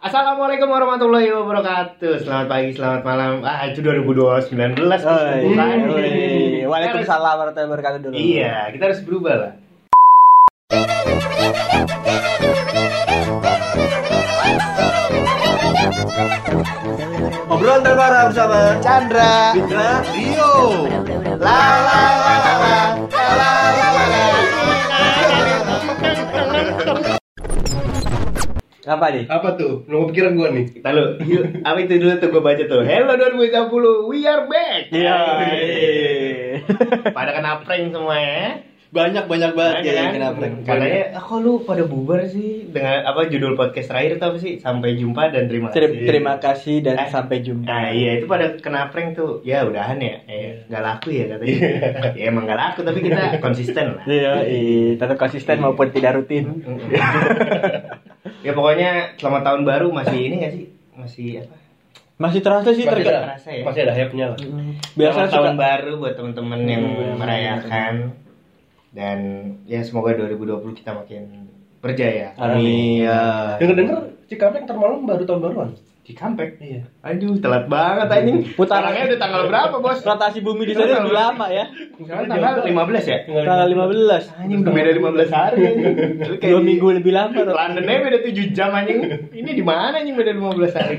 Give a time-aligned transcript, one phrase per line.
[0.00, 2.24] Assalamualaikum warahmatullahi wabarakatuh.
[2.24, 3.44] Selamat pagi, selamat malam.
[3.44, 4.72] Ah, itu 2019.
[4.72, 5.04] belas.
[5.04, 8.14] Iya, iya, iya, Waalaikumsalam warahmatullahi wabarakatuh dulu.
[8.16, 9.52] Iya, kita harus berubah lah.
[17.52, 20.88] Obrolan terbaru bersama Chandra, Fitra, Rio.
[21.44, 22.76] La la la la la.
[23.36, 23.69] la.
[28.90, 29.24] Apa nih?
[29.24, 29.86] Apa tuh?
[29.86, 30.66] Lu kepikiran gua nih?
[30.68, 32.82] Kita lu, yuk, apa itu dulu tuh gue baca tuh.
[32.82, 34.90] Hello 2020, we are back.
[34.90, 35.18] Iya.
[37.16, 38.66] Pada kena prank semua ya.
[38.90, 40.02] Banyak banyak banget Banyak ya kan?
[40.02, 40.54] yang kena prank.
[40.66, 44.52] Katanya, ah, kok lu pada bubar sih dengan apa judul podcast terakhir itu apa sih?
[44.58, 46.02] Sampai jumpa dan terima Ter- kasih.
[46.04, 47.06] terima kasih dan Eh.
[47.06, 47.70] sampai jumpa.
[47.70, 51.54] Nah iya itu pada kena prank tuh ya udahan ya eh, nggak laku ya katanya
[52.18, 56.44] ya emang nggak laku tapi kita konsisten lah Iya, iya, tetap konsisten maupun tidak rutin.
[58.40, 61.56] ya pokoknya selamat tahun baru masih ini nggak sih masih apa
[62.20, 63.64] Masih terasa sih Masih terasa ya?
[63.64, 64.38] masih ada hype-nya lah.
[64.92, 67.94] Biasa selamat suka tahun baru buat teman-teman yang Hmm, merayakan
[68.90, 69.18] dan
[69.64, 71.48] ya semoga 2020 kita makin
[71.80, 73.00] berjaya Amin.
[73.00, 75.70] ya Dengar-dengar Cikampek ntar malam baru tahun baruan.
[76.10, 76.82] Di comeback Iya.
[77.00, 81.14] aduh telat banget anjing Putaran- Sekarangnya udah tanggal berapa bos rotasi bumi di sana lebih
[81.14, 81.64] lama ya.
[81.70, 84.22] sekarang tanggal 15 ya Tanggal 15.
[84.34, 85.94] anjing udah beda 15 hari anjing
[86.42, 87.38] Dua minggu lebih lama.
[87.38, 88.98] Londonnya beda 7 jam anjing.
[89.30, 90.96] Ini di mana anjing beda 15 hari?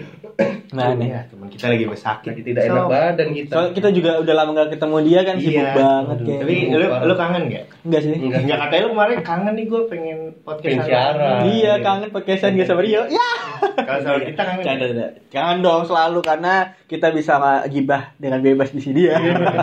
[0.71, 1.09] Nah, nih.
[1.11, 2.27] Ya, teman kita lagi sakit.
[2.31, 3.51] Jadi tidak enak badan kita.
[3.51, 5.73] Soalnya kita juga udah lama gak ketemu dia kan sibuk Iya.
[5.75, 6.25] banget Aduh.
[6.25, 6.41] kayaknya.
[6.41, 7.65] Tapi lu lu kangen gak?
[7.81, 8.11] enggak sih?
[8.15, 8.39] Enggak.
[8.41, 11.39] Enggak katanya lu kemarin kangen nih gue pengen podcast siaran.
[11.45, 13.03] Iya, kangen podcastan gak sama Rio.
[13.15, 13.29] Ya.
[13.61, 14.63] Kalau sama kita kangen.
[14.63, 15.07] Canda, canda.
[15.29, 16.53] Jangan dong selalu karena
[16.85, 17.33] kita bisa
[17.67, 19.17] gibah dengan bebas di sini ya.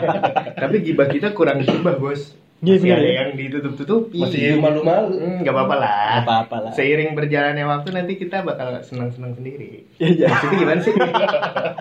[0.62, 2.47] Tapi gibah kita kurang gibah, Bos.
[2.58, 3.14] Iya, Masih bener ada ya?
[3.14, 4.18] yang ditutup-tutupi.
[4.18, 5.14] Masih malu-malu.
[5.14, 5.94] Hmm, Gak apa-apa lah.
[5.94, 6.72] Nggak apa-apa lah.
[6.74, 9.86] Seiring berjalannya waktu nanti kita bakal senang-senang sendiri.
[10.02, 10.26] Ya, ya.
[10.26, 10.94] Maksudnya gimana sih?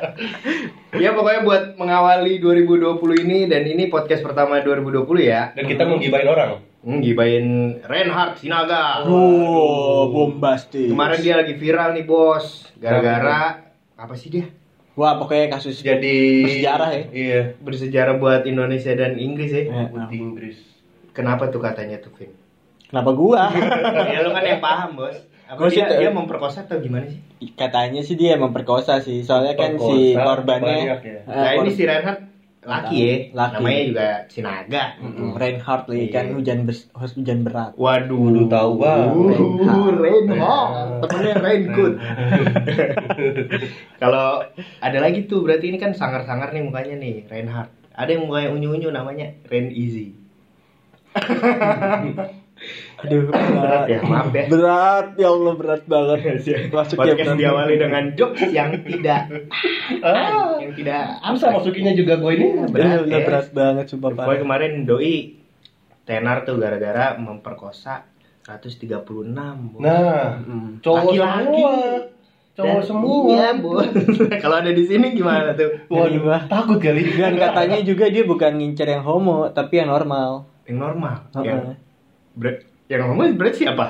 [1.04, 5.50] ya pokoknya buat mengawali 2020 ini dan ini podcast pertama 2020 ya.
[5.58, 6.62] Dan kita mau gibain orang.
[6.86, 7.46] Hmm, gibain
[7.82, 9.02] Reinhard Sinaga.
[9.04, 10.88] Wow, bombastis.
[10.88, 13.66] Kemarin dia lagi viral nih bos, gara-gara
[13.98, 14.46] apa sih dia?
[14.98, 17.04] Wah, pokoknya kasus Jadi Bersejarah ya?
[17.14, 17.42] Iya.
[17.62, 19.62] Bersejarah buat Indonesia dan Inggris ya.
[19.64, 20.58] Eh, Putih Inggris.
[21.14, 22.34] Kenapa tuh katanya tuh Vin?
[22.90, 23.54] Kenapa gua?
[24.14, 25.18] ya lu kan yang paham bos.
[25.48, 27.22] Apa Gua dia, tuh- dia memperkosa atau gimana sih?
[27.54, 29.22] Katanya sih dia memperkosa sih.
[29.22, 31.20] Soalnya kan si Perkosa korbannya banyak ya.
[31.22, 32.20] eh, nah ini si Reinhard
[32.68, 33.54] laki ya, Laki.
[33.56, 34.84] namanya juga Sinaga.
[35.00, 36.34] Mm, Reinhardt lagi kan Iya.
[36.36, 37.72] hujan bes- hujan berat.
[37.74, 39.08] Waduh, Waduh, tahu banget.
[39.40, 40.70] Uh, Reinhard,
[41.02, 41.94] temennya Raincoat.
[44.02, 44.44] Kalau
[44.78, 47.72] ada lagi tuh, berarti ini kan sangar-sangar nih mukanya nih, Reinhard.
[47.92, 50.14] Ada yang mukanya unyu-unyu namanya Rain Easy.
[52.98, 54.46] Aduh, Berat ya, maaf ya.
[54.48, 56.18] Berat, ya Allah berat banget.
[56.68, 57.38] Masuk ya Podcast berat.
[57.38, 59.22] diawali dengan jokes yang tidak
[60.00, 60.58] Ah.
[60.58, 62.48] yang tidak Masa masukinnya juga gue ini?
[62.66, 63.20] berat, Berat, ya.
[63.24, 64.42] berat banget sumpah Pokoknya parah.
[64.42, 65.16] kemarin doi
[66.04, 68.02] tenar tuh gara-gara memperkosa
[68.42, 69.30] 136.
[69.70, 69.78] Bu.
[69.78, 70.80] Nah, Mm.
[70.80, 71.44] cowok Laki-laki.
[71.44, 71.76] semua.
[72.56, 73.18] Cowok semua.
[73.28, 73.50] Iya.
[74.42, 75.70] Kalau ada di sini gimana tuh?
[75.88, 76.38] Waduh, Iya.
[76.48, 77.04] takut kali.
[77.12, 80.50] Dan katanya juga dia bukan ngincer yang homo, tapi yang normal.
[80.64, 81.16] Yang normal.
[81.34, 81.46] Heeh.
[81.46, 81.62] Yang
[82.38, 83.86] ber- yang normal berarti siapa?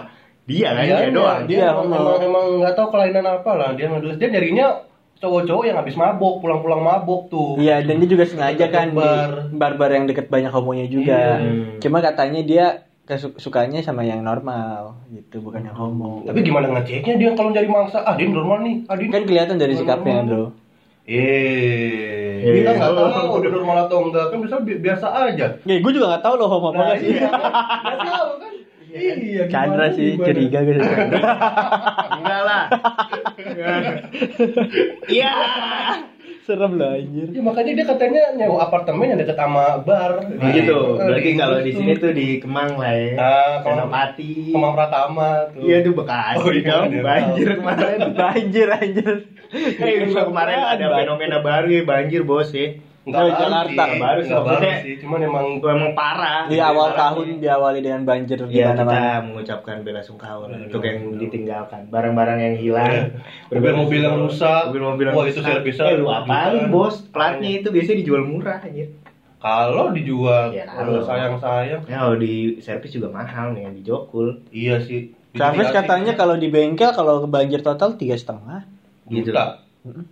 [0.48, 1.42] Dia kan Dia, dia doang.
[1.44, 3.70] dia, Dia emang, emang, emang nggak tahu kelainan apa lah.
[3.76, 4.66] Dia ngedeles dia nyarinya
[5.18, 7.60] cowok-cowok yang habis mabok, pulang-pulang mabok tuh.
[7.60, 9.52] Iya, dan dia juga sengaja kan di Bar.
[9.52, 11.42] bar-bar yang deket banyak homonya juga.
[11.42, 11.78] Hmm.
[11.78, 12.66] Cuma katanya dia
[13.36, 16.24] sukanya sama yang normal gitu, bukan yang homo.
[16.24, 18.04] Tapi gimana ngeceknya dia kalau nyari mangsa?
[18.04, 18.76] Ah, dia normal nih.
[18.86, 20.52] Ah, dia Kan kelihatan dari sikapnya, Bro.
[21.08, 24.28] Eh, kita nggak tahu dia normal atau enggak.
[24.28, 25.48] Kan bisa bi- biasa aja.
[25.58, 27.10] Ya, gue juga gak tahu loh homo apa Nah, nggak sih.
[27.10, 27.28] iya.
[27.32, 28.52] Nggak tahu kan?
[28.88, 30.28] Iya, Chandra gimana, sih gimana?
[30.28, 30.80] curiga gitu.
[32.12, 32.64] Enggak lah.
[35.08, 35.32] Iya.
[36.48, 37.28] Serem lah anjir.
[37.36, 40.24] Ya, makanya dia katanya nyewa apartemen yang deket sama bar.
[40.32, 40.96] Nah, gitu.
[40.96, 41.80] Eh, Berarti kalau di gitu.
[41.84, 43.12] sini tuh di Kemang lah ya.
[43.20, 44.32] Nah, kalau Senopati.
[44.56, 45.68] Kemang Pratama tuh.
[45.68, 47.02] Iya tuh Bekasi Oh, iya, iya.
[47.04, 47.98] Banjir kemarin.
[48.16, 49.16] Anjir, anjir.
[49.76, 52.80] Eh, juga kemarin ada fenomena baru ya banjir bos ya.
[53.08, 53.98] Enggak baru Jakarta, sih.
[53.98, 54.30] baru sih.
[54.30, 54.94] Baru Maksudnya- sih.
[55.00, 56.44] Cuman emang Itu emang parah.
[56.46, 59.24] Di awal tahun diawali dengan banjir di Ya kita mana-mana.
[59.24, 61.18] mengucapkan bela sungkawa Bela untuk yang sungkawa.
[61.18, 62.94] ditinggalkan, barang-barang yang hilang,
[63.48, 64.62] Mobil-mobil yang rusak.
[64.68, 67.08] mobil-mobil yang Wah, itu servisnya Eh, lu apaan bos?
[67.08, 68.92] Platnya itu biasanya dijual murah anjir.
[69.38, 71.82] kalau dijual Ya, kalau sayang-sayang.
[71.86, 74.44] Ya kalau di servis juga mahal nih yang di Jokul.
[74.50, 75.16] Iya sih.
[75.32, 78.66] Travis Dikasih katanya kalau di bengkel kalau banjir total tiga setengah.
[79.06, 79.30] Gitu.
[79.30, 79.62] juta.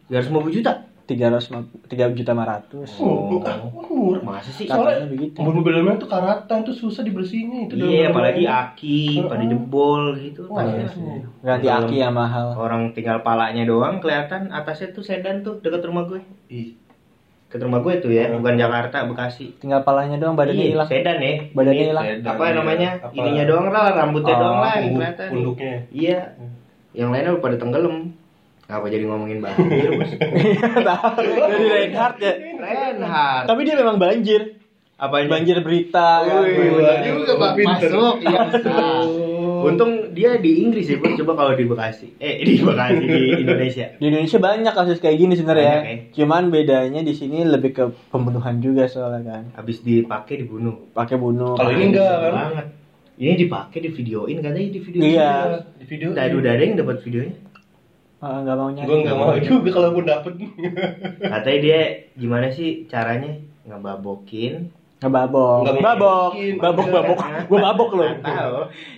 [0.07, 0.73] 350 juta.
[1.05, 1.53] Tiga ratus
[1.85, 4.21] tiga juta lima ratus Oh, ah, murah.
[4.21, 4.65] Masa sih?
[4.65, 5.37] Soalnya begitu.
[5.37, 8.11] mobil-mobil dalamnya tuh karatan tuh susah dibersihnya itu Iya, dalam-dalam.
[8.11, 9.51] apalagi aki pada Heeh.
[9.51, 10.41] jebol gitu.
[10.47, 10.73] Pasti.
[10.73, 11.21] iya sih.
[11.39, 16.05] ganti aki yang mahal Orang tinggal palanya doang kelihatan atasnya tuh sedan tuh dekat rumah
[16.05, 16.21] gue.
[16.47, 16.73] Ih,
[17.45, 18.41] Dekat rumah gue tuh ya, Hmm.
[18.41, 19.53] bukan Jakarta, Bekasi.
[19.55, 21.33] tinggal palanya doang badannya Iya, hilang sedan ya.
[21.51, 22.05] Badannya Ini hilang.
[22.09, 22.53] sedan, Apa iya.
[22.57, 22.89] namanya?
[22.99, 23.13] Apa?
[23.13, 25.27] Ininya doang lah, rambutnya Oh, doang lah kelihatan.
[25.29, 25.75] Punduknya.
[25.87, 26.19] Iya.
[26.91, 27.97] Yang lainnya udah pada tenggelam.
[28.65, 30.09] Ngapa jadi ngomongin banjir, Bos?
[30.17, 33.45] dari Reinhardt ya Reinhardt.
[33.45, 34.57] tapi dia memang banjir
[34.95, 36.39] Apa banjir berita kan.
[36.41, 37.51] Wih, juga Pak.
[37.59, 38.47] Masuk, iya.
[39.61, 41.13] Untung dia di Inggris ya, Bos.
[41.13, 42.15] Coba kalau di Bekasi.
[42.15, 43.91] Eh, di Bekasi di Indonesia.
[43.99, 45.97] di Indonesia banyak kasus kayak gini sebenarnya Banyak, ya.
[46.15, 50.87] cuman bedanya di sini lebih ke pembunuhan juga soalnya kan Habis dipakai dibunuh.
[50.89, 52.31] pakai bunuh Kalau ini enggak kan?
[52.31, 52.65] banget.
[53.15, 55.01] Ini dipakai di videoin katanya di video.
[55.01, 55.31] Iya.
[55.75, 56.07] Di video.
[56.11, 57.35] Tadi udah ada yang dapat videonya.
[58.25, 60.33] Ah, nggak mau nyari Gue nggak mau juga kalau pun dapet.
[61.21, 61.79] Katanya dia
[62.17, 63.37] gimana sih caranya?
[63.63, 64.73] Ngebabokin.
[64.95, 66.31] Ngebabok Nggak babok.
[66.57, 67.17] babok babok.
[67.45, 68.09] Gue mabok loh.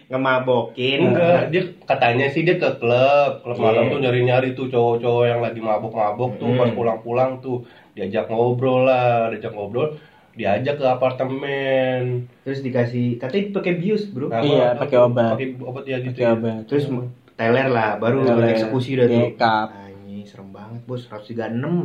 [0.07, 3.63] Ngemabokin Enggak, dia katanya sih dia ke klub, klub Iya.
[3.65, 6.47] malam tuh nyari-nyari tuh cowok-cowok yang lagi mabok-mabok tuh.
[6.47, 6.57] Hmm.
[6.57, 9.99] pas pulang-pulang tuh diajak ngobrol lah, diajak ngobrol,
[10.31, 12.29] diajak ke apartemen.
[12.45, 14.31] terus dikasih katanya pakai bius bro.
[14.31, 15.35] Nah, Iya, pakai obat.
[15.35, 16.15] Pakai obat ya gitu.
[16.15, 16.31] pakai ya.
[16.31, 16.59] obat.
[16.63, 16.85] Terus
[17.37, 18.49] teler lah baru Teler.
[18.51, 19.21] eksekusi udah tuh.
[19.69, 21.37] Anjing, serem banget bos 136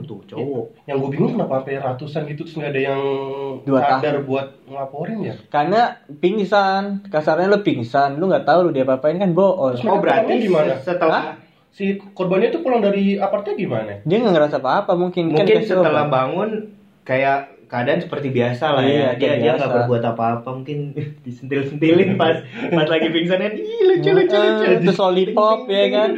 [0.02, 3.00] tuh cowok Yang gue bingung kenapa sampai ratusan gitu terus nggak ada yang
[3.62, 5.34] Dua sadar buat ngelaporin ya.
[5.46, 5.80] karena
[6.16, 10.74] pingsan kasarnya lu pingsan lu nggak tahu lu dia apain kan bohong oh berarti gimana?
[10.78, 11.36] setelah
[11.68, 13.92] Si korbannya tuh pulang dari apartemen gimana?
[14.02, 16.50] dia nggak ngerasa apa apa mungkin kan mungkin dikasih setelah bangun
[17.02, 19.56] kayak keadaan seperti biasa lah Iya, ya dia kayak dia biasa.
[19.56, 20.78] nggak berbuat apa-apa mungkin
[21.24, 22.36] disentil-sentilin pas
[22.68, 24.64] pas lagi pingsannya ih lucu lucu lucu.
[24.68, 26.10] Eh, terus lollipop ya kan?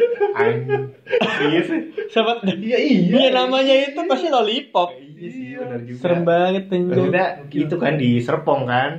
[1.47, 1.81] iya sih.
[2.11, 3.31] Sobat, Iya iya.
[3.31, 4.91] Namanya itu pasti lollipop.
[4.99, 6.01] Iya sih benar juga.
[6.03, 8.91] Serem banget anjir Maksudnya itu kan di Serpong kan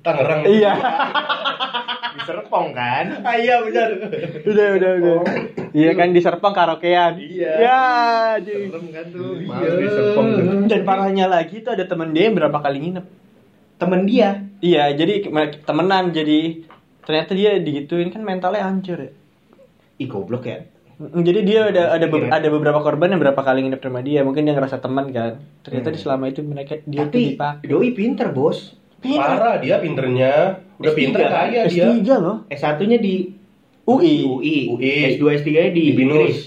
[0.00, 0.40] Tangerang.
[0.46, 0.72] iya
[2.10, 3.88] di Serpong kan Ah, iya benar.
[4.42, 5.16] udah udah udah
[5.72, 7.52] iya kan di Serpong karaokean Iya.
[7.58, 7.82] ya
[8.40, 9.68] serem kan tuh Iya.
[9.74, 10.44] Di Serpong tuh.
[10.66, 13.06] dan parahnya lagi tuh ada temen dia yang berapa kali nginep
[13.76, 15.26] temen dia iya jadi
[15.60, 16.62] temenan jadi
[17.00, 19.12] ternyata dia digituin kan mentalnya hancur ya
[19.96, 20.58] ih goblok ya
[20.96, 22.30] Jadi dia ada ada be- Pikiran.
[22.32, 24.22] ada beberapa korban yang berapa kali nginep sama dia.
[24.22, 25.42] Mungkin dia ngerasa teman kan.
[25.60, 25.94] Ternyata Hmm.
[25.94, 27.66] di selama itu mereka dia tapi dipakai.
[27.66, 28.78] doi pinter bos
[29.12, 30.32] Parah dia pinternya.
[30.80, 31.30] Udah S3 pinter kan?
[31.30, 31.86] kaya dia.
[31.92, 32.36] S3 loh.
[32.48, 33.14] S1 nya di
[33.84, 34.14] UI.
[34.24, 34.92] UI, UI.
[35.14, 36.16] S2 S3 nya di, Di Binus.
[36.16, 36.38] Inggris.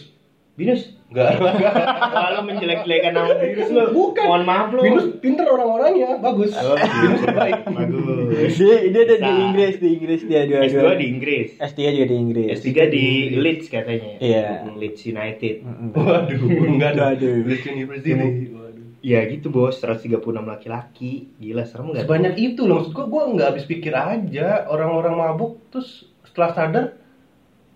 [0.57, 1.39] Binus Enggak.
[2.27, 4.25] Lalu menjelek-jelekan nama Binus lo Bukan.
[4.27, 6.51] mohon maaf lo Binus pinter orang-orangnya, bagus.
[6.51, 7.63] Oh, Binus baik.
[7.79, 9.31] bagus Dia dia ada di.
[9.39, 12.47] Inggris, di Inggris dia dua S2 di Inggris S3 juga di Inggris.
[12.59, 13.05] S3 di
[13.39, 14.67] Leeds katanya Iya.
[14.75, 15.55] Leeds United.
[15.95, 17.07] Waduh, enggak ada.
[17.15, 18.11] Leeds University.
[19.05, 21.29] Ya gitu bos, 136 laki-laki.
[21.37, 22.09] Gila serem gak?
[22.09, 24.65] Sebanyak itu loh, maksud gua gua nggak habis pikir aja.
[24.67, 26.85] Orang-orang mabuk terus setelah sadar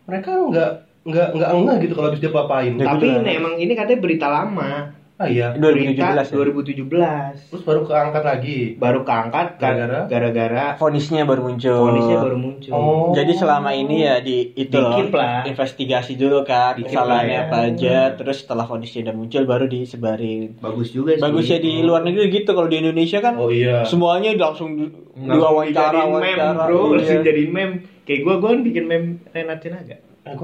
[0.09, 0.71] mereka nggak
[1.01, 2.73] nggak nggak ngeh gitu kalau habis dia papain.
[2.77, 5.47] Ya, Tapi gitu ini emang ini katanya berita lama Ah iya.
[5.53, 6.25] 2017 Berita ya?
[6.25, 8.57] 2017 Terus baru keangkat lagi.
[8.75, 10.00] Baru keangkat Gara-gara?
[10.07, 11.77] gara-gara Vonisnya baru muncul.
[11.85, 13.12] Kondisinya baru muncul Oh.
[13.12, 15.45] Jadi selama ini ya di itu loh, Dikit lah.
[15.45, 17.41] investigasi dulu kan Dikit kesalahannya lah ya.
[17.45, 20.57] apa aja, terus setelah vonisnya udah muncul baru disebarin.
[20.57, 23.85] Bagus juga sih Bagusnya di luar negeri gitu kalau di Indonesia kan Oh iya.
[23.85, 26.97] semuanya langsung di- Langsung diwawancara wawancara bro iya.
[26.97, 29.69] Langsung jadi meme Kayak gue, gue kan bikin meme Renat gua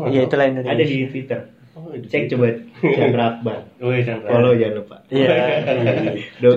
[0.03, 0.73] nggak Iya itulah Indonesia.
[0.73, 1.39] Ada di Twitter
[1.77, 2.33] Oh, di Cek situ.
[2.33, 2.47] coba
[2.89, 4.27] Chandra Akbar Oh iya, Chandra.
[4.27, 5.33] Follow jangan lupa Iya.
[6.41, 6.51] Do,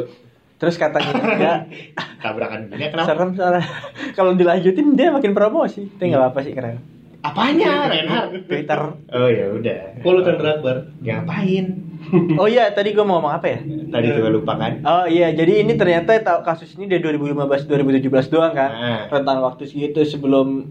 [0.57, 1.53] Terus katanya juga
[2.23, 3.07] tabrakan dunia kenapa?
[3.07, 3.65] serem soalnya
[4.17, 5.89] kalau dilanjutin dia makin promosi.
[5.89, 6.77] Tapi nggak apa-apa sih keren.
[7.21, 8.33] Apanya Renat?
[8.45, 8.81] Twitter.
[9.09, 10.89] Oh ya udah Follow Chandra Akbar.
[11.01, 11.67] Ngapain?
[12.35, 13.61] Oh iya, tadi gue mau ngomong apa ya?
[13.61, 14.81] Tadi juga lupa kan?
[14.81, 18.71] Oh iya, jadi ini ternyata tahu kasus ini dari 2015 2017 doang kan.
[18.73, 19.01] Nah.
[19.13, 20.65] Rentang waktu segitu sebelum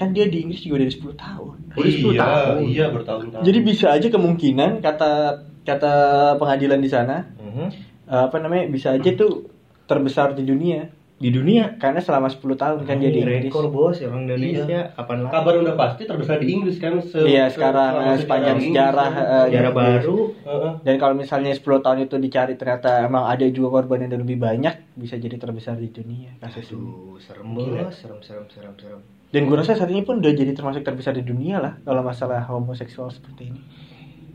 [0.00, 1.56] kan dia di Inggris juga dari 10 tahun.
[1.76, 2.56] 10 iya, tahun.
[2.64, 3.44] Iya, bertahun-tahun.
[3.44, 5.12] Jadi bisa aja kemungkinan kata
[5.60, 5.92] kata
[6.40, 7.66] pengadilan di sana Mhm.
[8.08, 9.44] eh, apa namanya bisa aja tuh
[9.84, 10.88] terbesar di dunia
[11.20, 13.52] Di dunia karena selama 10 tahun kan dia di Inggris.
[13.52, 14.96] rekor bos orang Indonesia Iya.
[14.96, 15.32] kapan lagi?
[15.36, 19.10] kabar udah pasti terbesar di Inggris kan se Iya, se- sekarang, eh, sepanjang Inggris, sejarah,
[19.12, 19.24] kan.
[19.28, 20.72] eh, Sejarah baru Heeh.
[20.80, 24.72] Dan kalau misalnya 10 tahun itu dicari ternyata emang ada juga korban yang lebih banyak,
[24.96, 26.72] bisa jadi terbesar di dunia kasus.
[26.72, 29.00] Aduh, serem bos, serem serem serem serem.
[29.30, 32.42] Dan gue rasa saat ini pun udah jadi termasuk terbesar di dunia lah kalau masalah
[32.44, 33.60] homoseksual seperti ini.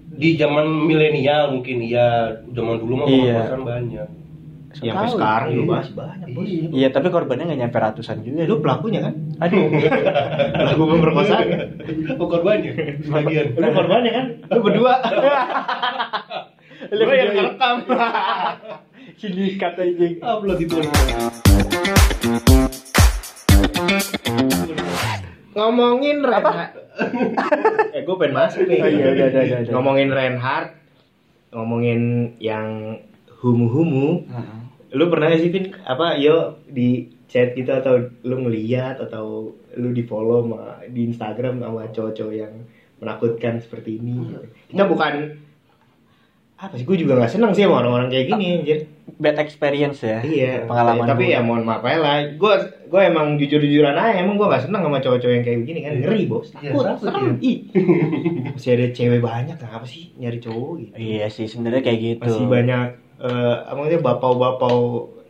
[0.06, 3.36] di zaman milenial mungkin iya zaman dulu mah Iya.
[3.36, 4.08] pemerkosaan banyak
[4.78, 5.56] Yang sekarang Iya.
[5.58, 6.46] juga masih banyak bos.
[6.46, 6.68] Iya.
[6.70, 8.42] Iya, tapi korbannya nggak nyampe ratusan juga.
[8.44, 9.14] Lu pelakunya kan?
[9.40, 9.62] Aduh.
[10.56, 11.46] Pelaku pemerkosaan.
[12.16, 12.72] oh korbannya
[13.02, 14.25] sebagian Lu korbannya kan?
[14.48, 14.94] Lu berdua.
[16.86, 17.75] Gue yang ngerekam.
[19.20, 20.06] Sindikat aja.
[20.22, 20.75] Upload itu.
[25.56, 26.76] Ngomongin Reinhardt.
[27.96, 28.80] eh gue pengen masuk nih.
[28.84, 29.72] Oh, iya, udah, udah, udah.
[29.72, 30.72] Ngomongin Reinhardt,
[31.56, 32.02] ngomongin
[32.44, 33.00] yang
[33.40, 34.28] humu-humu.
[34.92, 40.04] Lu pernah sih Vin apa yo di chat gitu atau lu ngeliat atau lu di
[40.04, 42.54] follow sama, di Instagram sama cowok-cowok yang
[43.00, 44.36] menakutkan seperti ini.
[44.72, 45.36] Kita bukan
[46.56, 48.80] apa sih gue juga nggak seneng sih sama orang-orang kayak gini anjir.
[49.16, 50.20] Bad experience ya.
[50.20, 51.36] Iya, Pengalaman tapi buruk.
[51.36, 52.16] ya mohon maaf aja lah.
[52.36, 52.54] Gue
[52.86, 55.92] gue emang jujur-jujuran aja, emang gue gak seneng sama cowok-cowok yang kayak begini kan.
[56.04, 57.40] Ngeri bos, Iya, takut, serem.
[57.40, 57.58] Ih.
[58.52, 60.92] Masih ada cewek banyak, kenapa sih nyari cowok gitu?
[60.96, 62.24] Iya sih sebenarnya kayak gitu.
[62.28, 62.86] Masih banyak,
[63.20, 64.80] eh apa namanya, bapau-bapau.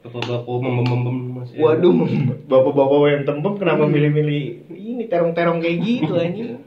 [0.01, 1.57] Bapak-bapak mem-mem masih.
[1.57, 1.93] Waduh,
[2.45, 6.61] bapak-bapak yang tembem kenapa milih-milih ini terong-terong kayak gitu anjing?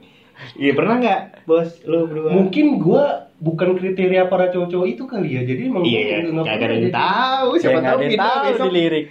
[0.54, 1.82] Iya pernah nggak, bos?
[1.82, 2.30] Lu berdua?
[2.30, 5.42] Mungkin gua bukan kriteria para cowok-cowok itu kali ya.
[5.42, 7.48] Jadi emang Iya, gua nggak kagak ada yang jadi- tahu.
[7.54, 9.06] Saya Siapa tahu ada kita tahu besok di lirik.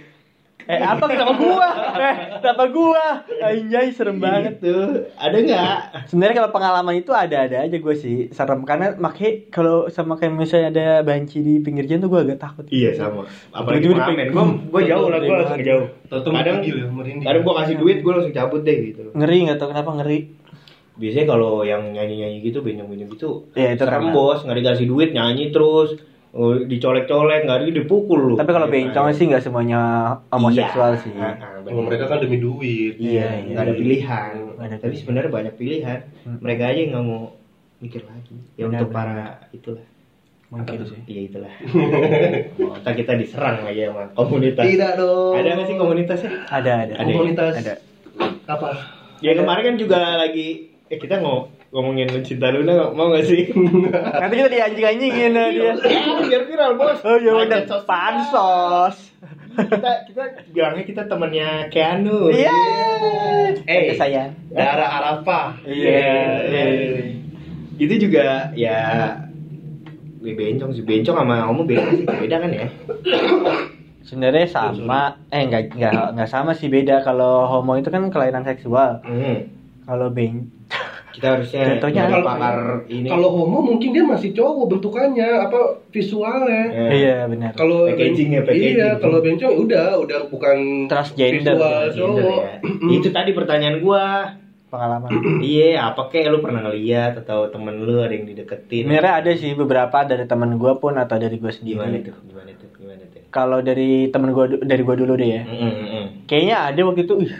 [0.68, 1.68] Eh apa kenapa gua?
[1.96, 3.04] Eh kenapa gua?
[3.40, 4.60] Anjay serem banget.
[4.60, 4.76] Gitu.
[5.16, 5.76] Ada nggak?
[6.04, 10.68] Sebenarnya kalau pengalaman itu ada-ada aja gue sih serem karena makanya kalau sama kayak misalnya
[10.68, 12.64] ada banci di pinggir jalan tuh gue agak takut.
[12.68, 13.24] Iya sama.
[13.48, 14.28] Apalagi pengamen.
[14.28, 15.86] Gue gue jauh lah, gue langsung jauh.
[16.04, 16.84] Kadang ya,
[17.24, 19.08] kadang gue kasih duit, gue langsung cabut deh gitu.
[19.16, 20.36] Ngeri nggak tau kenapa ngeri.
[20.98, 25.48] Biasanya kalau yang nyanyi-nyanyi gitu, benyong-benyong gitu, Iya, itu serem bos, nggak dikasih duit, nyanyi
[25.48, 25.94] terus,
[26.30, 28.34] oh, dicolek-colek, nggak di dipukul lu.
[28.34, 29.14] Tapi kalau Iya, bencong iya.
[29.14, 29.80] sih nggak semuanya
[30.28, 31.02] homoseksual Iya.
[31.02, 31.12] sih.
[31.14, 31.72] Ah, ah, bener.
[31.72, 32.98] Oh, mereka kan demi duit.
[32.98, 33.80] Iya, Iya, nggak ada iya.
[33.80, 34.30] pilihan.
[34.52, 34.98] Nggak ada Tapi pilihan.
[34.98, 35.98] sebenarnya banyak pilihan.
[36.26, 36.38] Hmm.
[36.42, 37.22] Mereka aja yang nggak mau
[37.78, 38.34] mikir lagi.
[38.52, 38.98] Ya Benar, untuk benar.
[38.98, 39.18] para
[39.54, 39.86] itulah.
[40.48, 40.86] Mungkin tuh?
[40.88, 41.00] sih.
[41.06, 41.52] Iya itulah.
[42.58, 44.64] oh, kita diserang lagi sama komunitas.
[44.64, 45.32] Tidak dong.
[45.36, 46.30] Ada nggak sih komunitasnya?
[46.48, 46.92] Ada ada.
[46.96, 47.14] Ada ya?
[47.14, 47.74] komunitas Ada.
[48.48, 48.68] apa?
[49.18, 53.52] Ya kemarin kan juga lagi eh kita mau ngomongin cinta Luna mau gak sih?
[54.24, 55.72] Nanti kita dianjing-anjingin sama dia.
[55.84, 56.98] Ya, biar viral bos.
[57.04, 58.96] Oh iya udah pansos.
[59.52, 60.22] Kita kita
[60.54, 62.32] bilangnya kita temannya Keanu.
[62.32, 62.56] Iya.
[63.68, 64.32] Eh, sayang.
[64.48, 65.60] Darah Arafah.
[65.68, 66.00] Iya.
[66.48, 66.64] Iya.
[67.76, 68.80] Itu juga ya
[70.18, 72.66] Gue bencong sih, bencong sama homo beda sih, beda kan ya?
[74.02, 78.98] Sebenarnya sama, eh enggak enggak enggak sama sih beda kalau homo itu kan kelainan seksual.
[79.06, 79.46] Hmm.
[79.86, 80.50] Kalau ben
[81.08, 83.06] Kita harusnya Contohnya kalau- pakar ini.
[83.06, 86.62] Kalau homo mungkin dia masih cowok bentukannya apa visualnya.
[86.68, 86.88] Ya.
[86.90, 87.50] iya benar.
[87.52, 88.74] Kalau Packaging ya, packaging.
[88.76, 92.40] Iya, kalau bencong udah udah bukan Transgender, visual Gender cowok.
[92.40, 92.54] ya.
[92.92, 94.04] Itu tadi pertanyaan gua.
[94.68, 95.08] Pengalaman.
[95.42, 98.84] Iya, apa kek lu pernah ngeliat atau temen lu ada yang dideketin?
[98.84, 102.04] Sebenarnya ada sih beberapa dari teman gue pun atau dari gue Gimana sendiri.
[102.04, 102.16] tuh?
[102.22, 102.68] Gimana tuh?
[102.76, 103.20] Gimana tuh?
[103.28, 105.42] Kalau dari temen gue dari gue dulu deh ya.
[105.42, 106.06] Mm, mm, mm.
[106.26, 107.14] Kayaknya ada waktu itu.
[107.18, 107.32] Ih,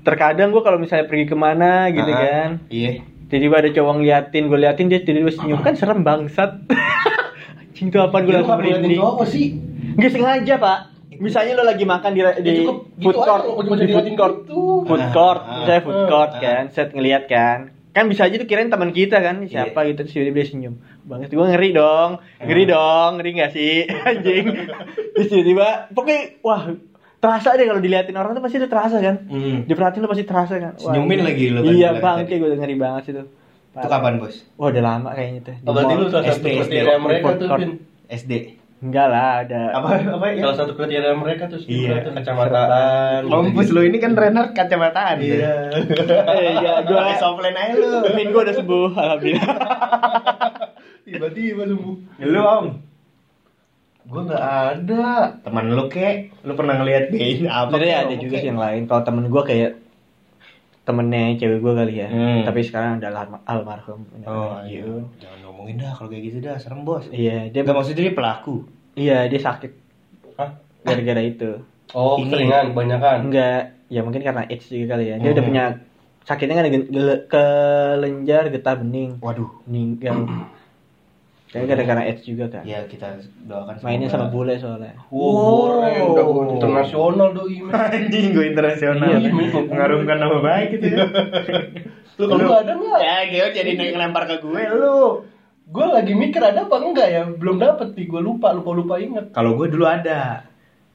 [0.00, 2.48] terkadang gue kalau misalnya pergi ke mana gitu Ah, kan.
[2.68, 3.02] Iya.
[3.26, 6.64] Tiba-tiba ada cowok ngeliatin, gue liatin dia tiba-tiba senyum kan serem bangsat.
[7.60, 8.96] Anjing tuh apa gue Dia langsung merinding.
[8.96, 9.46] cowok sih.
[9.94, 10.78] Nggak sengaja pak.
[11.14, 13.80] Misalnya lo lagi makan di, di Ya, food gitu court, aja, nggak di cuma food
[13.82, 14.62] diliatin court, gitu.
[14.86, 16.38] food Ah, court, ah, misalnya food court ah.
[16.38, 17.58] kan, set ngeliat kan,
[17.90, 21.28] kan bisa aja tuh kirain teman kita kan, siapa gitu terus tiba-tiba dia senyum, banget
[21.28, 23.76] gue ngeri dong, ngeri dong, ngeri nggak sih,
[24.06, 24.46] anjing,
[25.12, 26.62] terus tiba-tiba, pokoknya wah
[27.18, 29.66] terasa deh kalau diliatin orang tuh pasti udah terasa kan, Hmm.
[29.66, 32.76] diperhatiin tuh pasti terasa kan, Wah, Senyumin lagi lo kan iya bang, kayak gue ngeri
[32.76, 33.26] banget sih tuh,
[33.70, 34.36] Itu kapan, Bos?
[34.54, 35.54] Wah udah lama kayaknya tuh.
[35.62, 37.48] Oh, berarti lu salah satu SD, kriteria SD, mereka tuh.
[37.52, 37.70] Vin.
[38.08, 38.32] SD.
[38.78, 39.60] Enggak lah, ada.
[39.74, 40.38] Apa apa ya?
[40.40, 41.94] Salah satu kriteria mereka tuh sih Iya.
[42.00, 43.20] itu kacamataan.
[43.24, 45.16] Mampus lu ini kan Renard kacamataan.
[45.18, 45.74] Iya.
[45.74, 47.90] Eh, iya, gua softline aja lu.
[48.14, 49.46] Min gue udah sembuh, alhamdulillah.
[51.04, 51.94] Tiba-tiba sembuh.
[52.24, 52.66] Lu Om.
[54.08, 55.04] Gua nggak ada.
[55.44, 57.76] Teman lu kek, lu pernah ngeliat dia apa?
[57.76, 58.40] Kek, ada juga kek?
[58.40, 58.82] sih yang lain.
[58.84, 59.72] Kalau temen gue kayak
[60.82, 62.08] temennya cewek gue kali ya.
[62.08, 62.40] Hmm.
[62.42, 64.00] Tapi sekarang udah alma- almarhum.
[64.24, 65.04] Oh iya.
[65.20, 67.04] Jangan ngomongin dah kalau kayak gitu dah, serem bos.
[67.08, 68.64] Iya, dia enggak maksudnya dia pelaku.
[68.96, 69.72] iya dia sakit
[70.34, 70.56] Hah?
[70.82, 71.60] gara-gara itu.
[71.92, 72.24] Oh, Ini.
[72.26, 73.18] keseringan kebanyakan.
[73.28, 75.16] Enggak, ya mungkin karena AIDS juga kali ya.
[75.18, 75.50] Dia udah Hmm.
[75.52, 75.64] punya
[76.24, 79.48] sakitnya kan gele- kelenjar getah bening, Waduh.
[79.64, 80.24] meninggal.
[81.48, 82.60] Kayak gara-gara AIDS juga kan.
[82.60, 83.16] Ya kita
[83.48, 84.92] doakan Mainnya sama bule soalnya.
[85.08, 85.96] Wow, boleh.
[86.12, 87.56] udah gua internasional doi.
[87.72, 89.16] Anjing gue internasional.
[89.16, 89.32] Iya,
[89.64, 91.08] Mengharumkan nama baik gitu ya.
[92.20, 93.00] Lu kalau ada nggak?
[93.00, 95.24] ya, Geo jadi naik ngelempar ke gue lu.
[95.68, 97.22] Gue lagi mikir ada apa enggak ya?
[97.28, 99.32] Belum dapet nih, gue lupa, lupa lupa inget.
[99.32, 100.44] Kalau gue dulu ada.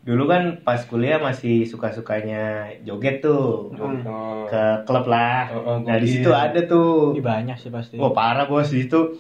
[0.04, 3.72] Dulu kan pas kuliah masih suka-sukanya joget tuh.
[3.72, 4.44] Oh.
[4.52, 5.48] Ke klub lah.
[5.56, 6.14] Oh, oh, Nah, di iya.
[6.20, 7.16] situ ada tuh.
[7.16, 7.96] Ini banyak sih pasti.
[7.96, 9.16] Wah, parah bos di situ.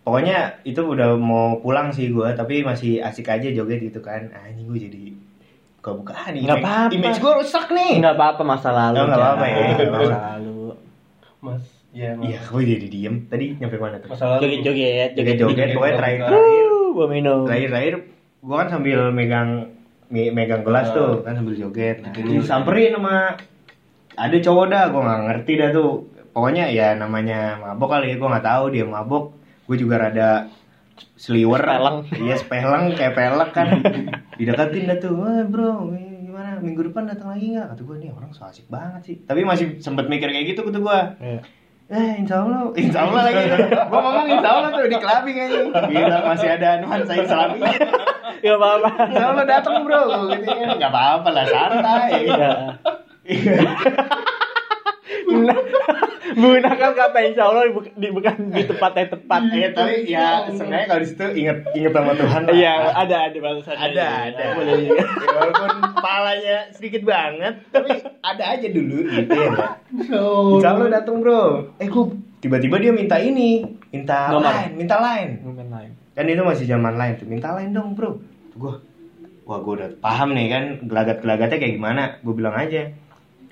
[0.00, 4.32] Pokoknya itu udah mau pulang sih gue, tapi masih asik aja joget gitu kan.
[4.32, 5.02] Ah, ini gue jadi
[5.78, 6.42] buka-bukaan nih.
[6.44, 6.94] Nggak Image- apa-apa.
[6.96, 7.92] Image gue rusak nih.
[8.00, 8.96] Enggak apa-apa masa lalu.
[8.96, 9.26] Oh, nggak Jan.
[9.26, 9.58] apa-apa ya.
[9.86, 10.60] Masa lalu.
[11.40, 12.10] Mas, ya.
[12.16, 13.14] Iya, gue jadi diem.
[13.26, 14.08] Tadi nyampe mana tuh?
[14.08, 16.20] Masalah Joget-joget, Joget-joget, pokoknya terakhir.
[16.28, 17.46] Uh, gua minum.
[17.46, 17.94] terakhir-terakhir
[18.40, 19.70] gua kan sambil megang
[20.10, 23.38] me- megang gelas tuh kan sambil joget nah, disamperin sama
[24.16, 26.02] ada cowok dah gua nggak ngerti dah tuh
[26.32, 29.30] pokoknya ya namanya mabok kali ya gua nggak tahu dia mabok
[29.70, 30.50] gue juga rada
[31.14, 31.98] seliwer Sepeleng.
[32.18, 33.68] iya sepeleng kayak pelek kan
[34.38, 38.34] dideketin dah tuh Wah, bro gimana minggu depan datang lagi nggak kata gue nih orang
[38.34, 41.40] so asik banget sih tapi masih sempet mikir kayak gitu kata gue Iya.
[41.90, 43.50] Eh, insya Allah, insya Allah lagi.
[43.90, 45.58] Gua ngomong insya Allah tuh di clubbing aja.
[45.90, 47.58] Gila, masih ada nuansa islami.
[48.46, 49.10] Gak apa-apa.
[49.10, 50.78] Insya Allah datang bro, gitu kan.
[50.78, 52.30] Gak apa-apa lah, santai.
[52.30, 52.50] Iya.
[56.36, 59.40] Menggunakan kata insya Allah bu- di, bukan di tempat yang tepat.
[59.50, 62.52] Iya, tapi ya sebenarnya kalau di situ inget inget sama Tuhan lah.
[62.54, 63.74] Iya, ada ada balasan.
[63.74, 64.44] Ada, ada.
[64.54, 65.02] Boleh juga.
[65.02, 67.88] Ya, walaupun palanya sedikit banget, tapi
[68.20, 69.50] ada aja dulu gitu ya.
[69.50, 69.72] Mbak.
[70.54, 71.42] Insya Allah datang bro.
[71.76, 73.60] Eh, gua tiba-tiba dia minta ini,
[73.90, 74.48] minta Nomor.
[74.48, 74.96] line, minta.
[74.96, 75.90] Mungkin lain.
[76.10, 78.20] kan itu masih zaman lain tuh minta lain dong bro
[78.52, 78.74] gue
[79.46, 82.92] wah gue udah paham nih kan gelagat gelagatnya kayak gimana gue bilang aja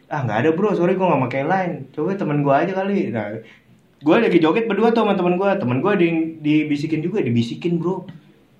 [0.08, 0.72] ah nggak ada bro.
[0.72, 3.12] Sorry gue nggak pakai lain coba temen gue aja kali.
[3.12, 3.38] Nah
[3.98, 6.08] gue lagi joget berdua tuh sama temen gue temen gue di
[6.40, 8.08] dibisikin juga dibisikin bro.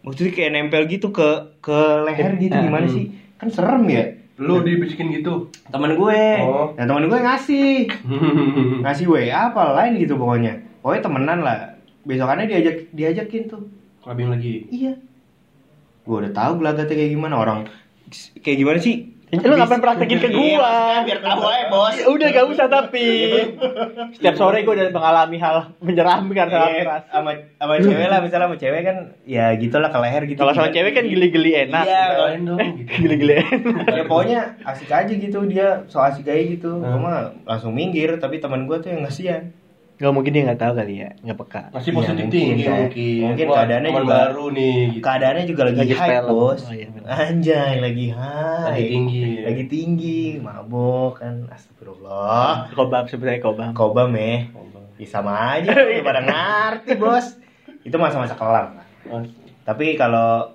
[0.05, 2.55] Maksudnya kayak nempel gitu ke ke leher gitu.
[2.55, 3.12] Gimana sih?
[3.40, 4.05] Kan serem ya?
[4.38, 5.50] Lu dibisikin gitu.
[5.75, 6.23] temen gue.
[6.47, 6.71] Oh.
[6.78, 7.90] nah temen gue ngasih.
[8.87, 10.62] Ngasih WA apa lain gitu pokoknya.
[10.78, 11.59] Pokoknya temenan lah.
[12.07, 13.67] Besokannya diajak diajakin tuh.
[14.00, 14.64] Clubbing lagi.
[14.71, 14.95] Iya.
[16.07, 17.35] Gue udah tahu gelagatnya kayak gimana.
[17.35, 17.67] Orang
[18.40, 19.17] kayak gimana sih?
[19.30, 20.73] Lu ngapain praktekin ke Iya, gua?
[21.04, 21.94] biar tahu aja bos.
[21.94, 23.06] Ya udah gak usah tapi
[24.16, 27.02] setiap sore gue udah mengalami hal menyeramkan sangat Iya, keras.
[27.08, 30.38] sama sama cewek lah misalnya sama cewek kan ya gitulah ke leher gitu.
[30.38, 31.85] Kalau sama cewek kan gili-gili enak.
[31.85, 32.02] Iya,
[32.40, 32.92] dong gitu.
[32.99, 33.87] Gili-gili enak.
[33.90, 36.73] ya pokoknya asik aja gitu dia so asik aja gitu.
[36.75, 36.88] Hmm.
[36.88, 39.52] Gue mah langsung minggir tapi teman gue tuh yang ngasihan.
[39.99, 41.62] Gak mungkin dia gak tahu kali ya, gak peka.
[41.75, 42.78] Masih positif mungkin, tinggi kan.
[42.87, 43.23] mungkin.
[43.35, 45.02] Mungkin Wah, keadaannya juga- baru nih gitu.
[45.02, 46.61] Keadaannya juga lagi, Lagi high bos.
[46.62, 46.87] Oh, iya.
[47.02, 48.67] Anjay lagi high.
[48.71, 49.23] Lagi tinggi.
[49.43, 51.35] Lagi tinggi, mabok kan.
[51.50, 52.71] Astagfirullah.
[52.71, 53.71] Kobam sebenarnya kobam.
[53.75, 54.47] Kobam ya.
[54.99, 57.26] Ya sama aja, pada ngerti bos.
[57.83, 58.78] Itu masa-masa kelam.
[59.07, 59.23] Oh,
[59.62, 60.55] Tapi kalau,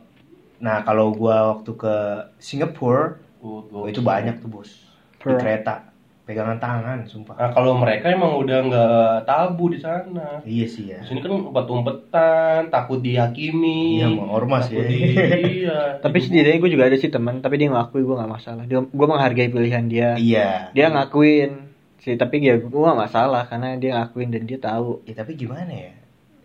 [0.58, 1.96] nah kalau gua waktu ke
[2.39, 4.72] Singapura, oh, itu banyak tuh bos.
[5.15, 5.92] Di Per- kereta,
[6.24, 7.36] pegangan tangan, sumpah.
[7.36, 10.40] Nah, kalau mereka emang udah nggak tabu di sana.
[10.48, 11.04] Iya sih ya.
[11.04, 14.00] Di sini kan umpet-umpetan, takut dihakimi.
[14.00, 14.88] Iya, mau ormas takut ya.
[14.88, 15.16] di-
[15.68, 16.00] iya.
[16.00, 18.64] Tapi setidaknya gue juga ada sih teman, tapi dia ngakui gue gak masalah.
[18.64, 20.10] Dia, gue menghargai pilihan dia.
[20.16, 20.72] Iya.
[20.72, 21.52] Dia ngakuin
[22.00, 25.04] sih, tapi ya gue gak masalah karena dia ngakuin dan dia tahu.
[25.04, 25.92] Ya tapi gimana ya?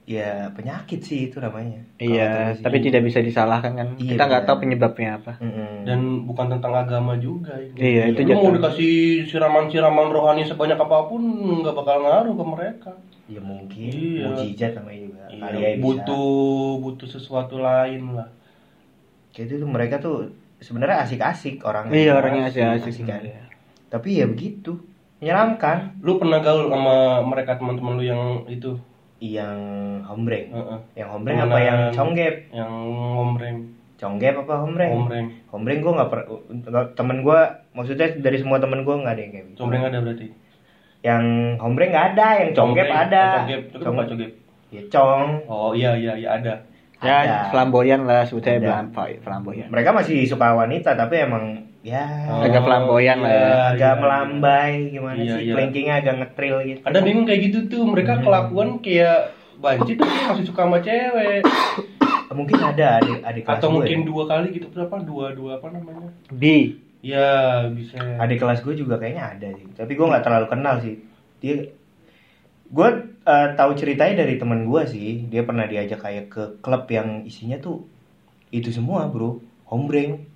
[0.09, 1.85] Ya penyakit sih itu namanya.
[2.01, 3.89] Iya, tapi tidak bisa disalahkan kan.
[4.01, 5.37] Iya, Kita nggak tahu penyebabnya apa.
[5.37, 5.85] Mm-mm.
[5.85, 7.77] dan bukan tentang agama juga ini.
[7.77, 8.93] Iya, itu Lu mau dikasih
[9.29, 11.21] siraman-siraman rohani sebanyak apa pun
[11.61, 12.93] nggak bakal ngaruh ke mereka.
[13.29, 14.25] ya mungkin Iya.
[14.33, 15.23] mujizat namanya juga.
[15.29, 15.83] Kali ya Iya, bisa.
[15.85, 16.29] butuh
[16.81, 18.29] butuh sesuatu lain lah.
[19.31, 21.93] Itu tuh mereka tuh sebenarnya asik-asik orangnya.
[21.93, 22.91] Iya, orangnya asik-asik.
[22.91, 23.21] Asik kan.
[23.87, 24.81] Tapi ya begitu.
[25.21, 26.01] Menyeramkan.
[26.01, 28.81] Lu pernah gaul sama mereka teman-teman lu yang itu,
[29.19, 29.59] Yang
[30.07, 30.47] hombreng.
[30.55, 30.79] Heeh.
[30.95, 32.35] Yang hombreng apa yang conggep?
[32.55, 32.73] yang
[33.19, 33.57] ngomreng,
[33.99, 34.91] Conggep apa hombreng?
[34.95, 36.21] ngomreng, Hombreng gue nggak per
[36.95, 37.41] temen gue
[37.75, 39.59] maksudnya dari semua temen gue nggak ada yang kayak gitu.
[39.67, 40.27] ngomreng ada berarti.
[41.03, 41.25] Yang
[41.59, 43.25] hombreng nggak ada, yang conggep ada.
[43.75, 44.31] Conggep, conggep?
[44.71, 45.29] Ya cong.
[45.51, 46.55] Oh iya iya iya ada.
[46.99, 47.55] Ya, Ada.
[47.55, 48.59] flamboyan lah sebutnya
[49.23, 49.71] flamboyan.
[49.71, 53.39] Mereka masih suka wanita tapi emang ya Oh, Agak flamboyan lah ya.
[53.39, 55.53] iya, agak iya, melambai gimana Iya, sih iya.
[55.55, 56.81] kelingkingnya agak ngetril gitu.
[56.83, 59.19] Ada bingung kayak gitu tuh, mereka kelakuan kayak
[59.57, 61.43] banci tapi masih suka sama cewek.
[62.39, 63.75] Mungkin ada adik adik kelas Atau gue.
[63.81, 64.95] mungkin dua kali gitu berapa?
[65.01, 66.09] Dua dua apa namanya?
[66.29, 67.27] Di Ya
[67.69, 67.95] bisa.
[68.19, 70.99] adik kelas gue juga kayaknya ada sih tapi gue nggak terlalu kenal sih
[71.39, 71.71] dia
[72.69, 72.89] gue
[73.23, 77.55] eh, tahu ceritanya dari teman gue sih dia pernah diajak kayak ke klub yang isinya
[77.57, 77.87] tuh
[78.51, 80.27] itu semua bro hombreng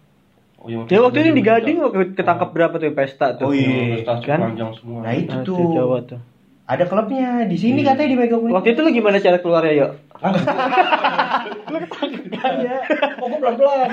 [0.63, 3.51] Oh, yang Dia waktu itu di Gading waktu ketangkap berapa tuh pesta tuh.
[3.51, 3.99] Oh, iya.
[3.99, 4.39] Prestasi Kan?
[4.41, 5.03] panjang semua.
[5.03, 6.21] nah itu Ah, tuh tuh Jawa tuh.
[6.65, 7.93] ada klubnya di sini Iya.
[7.93, 8.57] katanya di Mega Kuningan.
[8.57, 9.91] Waktu itu lu gimana cara keluarnya, yuk?
[12.33, 12.77] Iya.
[13.19, 13.89] Oh, gua pelan-pelan.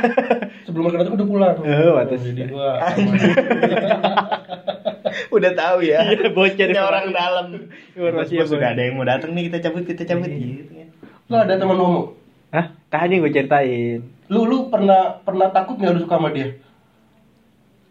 [0.62, 1.56] Sebelum mereka datang udah pulang.
[1.58, 2.22] Oh, pantes.
[2.24, 2.70] Jadi gua
[5.32, 6.70] udah tahu ya Iya, bocor.
[6.70, 7.46] Orang dalam
[7.92, 10.88] Informasi ya, sudah ada yang mau datang nih kita cabut kita cabut gitu kan
[11.28, 12.06] Lah ada teman ngomong.
[12.50, 12.66] Hah?
[12.88, 14.02] Tadi gue ceritain.
[14.30, 16.62] Lu lu pernah pernah takut nggak lu suka sama dia?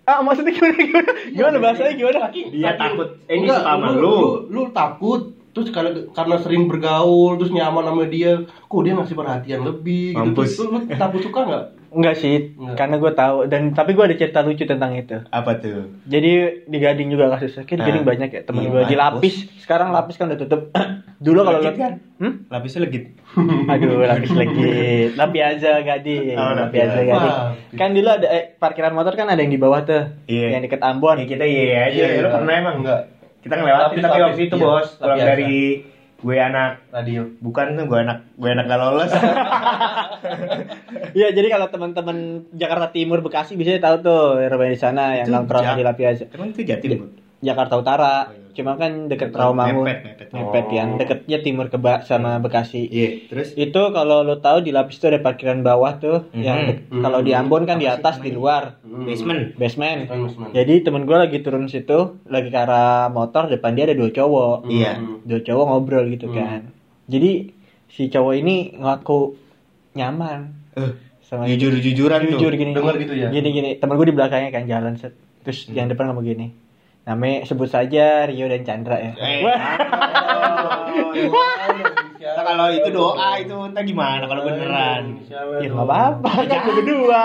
[0.09, 1.11] Ah, maksudnya gimana gimana?
[1.29, 2.19] Gimana bahasanya gimana?
[2.33, 4.09] Dia takut, eh, ini Enggak, suka sama lu, lu.
[4.09, 4.31] lu.
[4.49, 5.23] Lu takut
[5.53, 10.23] terus karena karena sering bergaul terus nyaman sama dia, kok dia ngasih perhatian lebih gitu.
[10.33, 10.49] Mampus.
[10.57, 11.65] Terus Lu, lu takut suka nggak?
[11.91, 12.77] Enggak sih, Enggak.
[12.77, 15.25] karena gue tahu dan tapi gue ada cerita lucu tentang itu.
[15.27, 16.31] apa tuh Jadi
[16.65, 19.35] di Gading juga kasusnya, kan di Ah, Gading banyak ya temen iya, gue di lapis.
[19.59, 20.69] Sekarang lapis kan udah tutup.
[21.19, 21.93] Dulu kalau Legit lo kan?
[22.17, 22.33] Hmm?
[22.47, 23.05] Lapisnya legit.
[23.73, 25.11] Aduh, lapis legit.
[25.15, 26.37] Tapi aja gading.
[26.37, 26.93] Oh, Tapi Lapiaza.
[26.93, 27.35] aja gading.
[27.35, 27.51] Wah.
[27.75, 30.03] Kan dulu ada eh, parkiran motor kan ada yang di bawah tuh.
[30.25, 30.55] Iya.
[30.55, 31.17] Yang deket Ambon.
[31.17, 31.91] Ya kita iya aja.
[31.91, 32.31] Iya, Lu iya.
[32.31, 32.75] pernah emang?
[32.79, 33.01] Enggak.
[33.39, 34.27] Kita ngelewatin Lapis, tapi lapis.
[34.29, 34.89] waktu itu Iya, bos.
[34.93, 35.27] Pulang lapiasa.
[35.27, 35.55] dari
[36.19, 37.31] gue anak Radio.
[37.39, 39.13] bukan tuh gue anak gue anak gak lolos.
[41.15, 45.79] Iya, jadi kalau teman-teman Jakarta Timur Bekasi biasanya tahu tuh rumah di sana yang nongkrong
[45.79, 46.27] di Lapiaza.
[46.35, 47.28] Emang itu Jatim.
[47.41, 48.15] Jakarta Utara.
[48.25, 48.47] Oh, iya.
[48.51, 49.87] Cuma kan deket Rawamangun.
[49.87, 50.29] Mepet, mepet.
[50.29, 50.75] Mepet Oh.
[50.75, 52.83] yang deketnya timur ke Ba- sama Bekasi.
[52.85, 56.43] Iya, terus Itu kalau lo tahu di lapis itu ada parkiran bawah tuh Mhm.
[56.43, 56.99] yang Mhm.
[56.99, 59.55] kalau di Ambon kan di atas di luar basement.
[59.55, 60.11] basement.
[60.11, 60.51] Basement.
[60.53, 64.67] Jadi temen gue lagi turun situ lagi ke arah motor depan dia ada dua cowok.
[64.67, 64.99] Iya.
[65.23, 66.35] Dua cowok ngobrol gitu Hmm.
[66.35, 66.61] kan.
[67.07, 67.55] Jadi
[67.89, 69.39] si cowok ini ngaku
[69.95, 72.31] nyaman Eh, sama jujur-jujuran tuh.
[72.35, 72.75] jujur gini.
[72.75, 73.31] Dengar gitu ya?
[73.31, 73.71] Gini gini.
[73.77, 75.15] Temen gue di belakangnya kan jalan set.
[75.41, 76.47] Terus yang depan ngomong gini.
[77.09, 79.13] Namanya sebut saja Rio dan Chandra ya.
[79.17, 79.57] Eh, Wah.
[82.19, 85.17] Nah, kalau itu doa itu entah gimana kalau beneran.
[85.59, 87.25] Ya nggak apa-apa kan berdua.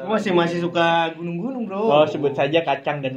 [0.00, 1.76] Gue masih masih suka gunung-gunung bro.
[1.92, 3.14] Oh sebut saja kacang dan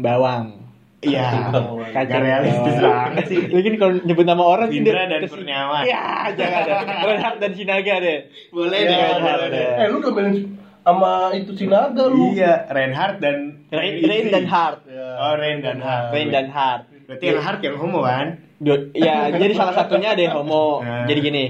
[0.00, 0.56] bawang.
[1.00, 1.52] Iya.
[1.92, 3.12] Kacang Gak realistis bawang.
[3.12, 3.40] banget sih.
[3.48, 5.84] Lagi nih kalau nyebut nama orang sih Indra dan Kurniawan.
[5.84, 7.04] Ya jangan ada.
[7.04, 8.18] Renhard dan Sinaga deh.
[8.48, 8.96] Boleh deh.
[9.76, 10.32] Eh lu udah main
[10.80, 12.32] sama itu Sinaga lu.
[12.32, 14.88] Iya, Reinhard dan Rain, Rain dan Hart.
[14.88, 16.10] Oh, Rain dan Hart.
[16.16, 16.82] Rain dan Hart.
[17.06, 18.26] Berarti yang Hart yang homo kan?
[18.96, 20.80] Ya jadi salah satunya ada yang homo.
[20.80, 21.04] Nah.
[21.04, 21.44] Jadi gini.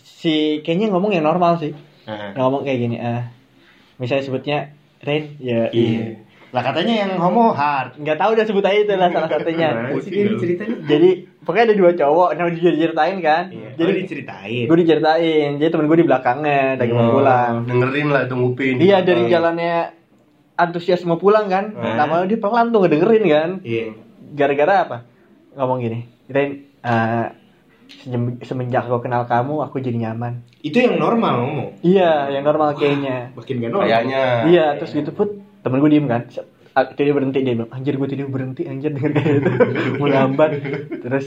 [0.00, 1.74] Si kayaknya ngomong yang normal sih.
[2.06, 2.34] Nah.
[2.36, 2.96] Ngomong kayak gini.
[3.00, 3.30] ah
[4.00, 4.58] misalnya sebutnya
[5.02, 5.36] Rain.
[5.42, 5.68] Ya.
[5.70, 6.29] Iya.
[6.50, 7.94] Lah katanya yang homo Hart.
[7.94, 9.68] Nggak tahu udah sebut aja itu lah salah satunya.
[10.36, 10.76] Ceritanya?
[10.82, 11.10] Jadi
[11.40, 12.28] pokoknya ada dua cowok.
[12.32, 13.44] Nah dia diceritain kan.
[13.48, 13.68] Iya.
[13.72, 14.64] Jadi Jadi diceritain.
[14.66, 18.74] gue diceritain jadi temen gue di belakangnya lagi mau Oh, pulang Dengerin lah itu ngupin.
[18.78, 19.74] iya dari jalannya
[20.54, 21.96] antusias mau pulang kan Hmm.
[21.96, 23.96] lama dia pelan tuh ngedengerin kan Iya.
[24.30, 24.96] gara-gara apa
[25.54, 27.26] ngomong gini Ren eh,
[27.96, 31.64] sejem- semenjak gue kenal kamu aku jadi nyaman Itu yang normal homo.
[31.80, 33.86] iya yang normal kayaknya Makin gak normal.
[33.86, 34.22] Kayaknya.
[34.46, 36.22] iya terus gitu put temen gue diem kan
[36.96, 39.50] dia berhenti dia bilang anjir gue tidur berhenti anjir denger kayak gitu
[39.98, 40.50] melambat
[40.96, 41.26] terus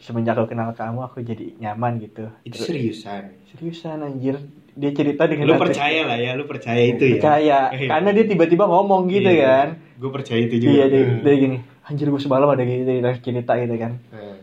[0.00, 3.36] semenjak gue kenal kamu aku jadi nyaman gitu Itu seriusan.
[3.46, 4.40] seriusan anjir
[4.72, 7.14] dia cerita dengan Lu percaya lah ya, lu percaya itu ya.
[7.16, 9.44] percaya karena dia tiba-tiba ngomong gitu Iya.
[9.44, 10.70] kan Gue percaya itu juga.
[10.72, 14.36] iya dia, dia gini anjir gue semalam ada gitu cerita gitu kan Nah.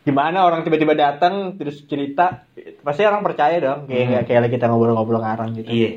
[0.00, 2.48] gimana orang tiba-tiba datang terus cerita
[2.80, 4.24] pasti orang percaya dong kayak Hmm.
[4.24, 5.90] kayak lagi kita ngobrol-ngobrol ngarang gitu Iya.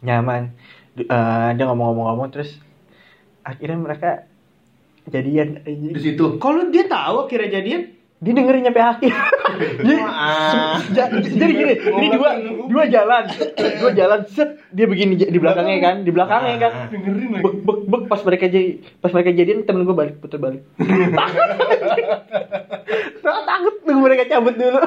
[0.00, 0.56] nyaman
[1.06, 2.58] Eh, dia ngomong-ngomong terus
[3.46, 4.10] akhirnya mereka
[5.08, 5.64] jadian.
[5.64, 6.36] Di situ.
[6.36, 7.82] Kalau dia tahu akhirnya jadian,
[8.20, 9.12] dia dengerin nyampe akhir
[9.60, 9.94] jadi,
[10.90, 12.30] ja- jadi gini ini dua
[12.66, 13.24] dua jalan
[13.76, 16.86] dua jalan set dia begini di belakangnya kan di belakangnya kan Ah.
[16.88, 17.42] Dengerin lagi.
[17.42, 20.62] bek bek bek pas mereka jadi pas mereka jadian temen gue balik putar balik
[23.20, 24.80] takut takut tunggu mereka cabut dulu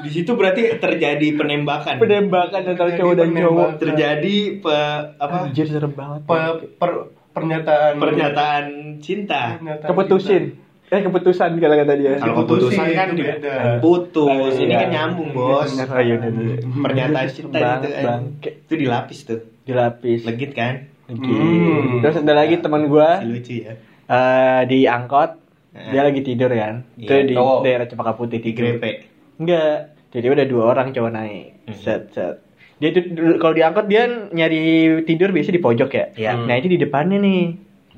[0.00, 1.96] di situ berarti terjadi penembakan.
[1.96, 3.68] penembakan antara cowok dan cowok.
[3.76, 4.76] Terjadi pe,
[5.14, 5.36] apa?
[5.44, 8.64] anjir serem banget Pe- per- pernyataan Pernyataan
[8.98, 9.60] cinta.
[9.84, 10.56] keputusin
[10.90, 13.78] eh keputusan kalau kata dia Kalau keputusan kan itu di- beda.
[13.78, 14.52] putus.
[14.56, 14.78] Ini Iya.
[14.80, 15.70] kan nyambung, Bos.
[15.70, 16.56] Oh, iya, udah, udah.
[16.82, 18.02] Pernyataan cinta banget, itu kan.
[18.04, 18.50] bangke.
[18.60, 19.40] Itu dilapis tuh.
[19.62, 20.74] dilapis Legit kan?
[21.06, 21.98] Hmm.
[22.00, 23.74] terus ada lagi teman gue Si lucu ya.
[24.04, 25.30] eh, di angkot
[25.70, 25.90] Eh.
[25.90, 27.58] dia lagi tidur kan itu Iya, di cowok.
[27.60, 28.90] daerah Cempaka Putih Di grepe.
[29.36, 29.74] enggak
[30.08, 31.74] jadi udah dua orang cowok naik Hmm.
[31.76, 32.42] set set
[32.76, 34.62] dia itu dulu- kalau diangkot dia nyari
[35.04, 36.30] tidur biasa di pojok ya Iya.
[36.40, 37.42] nah ini di depannya nih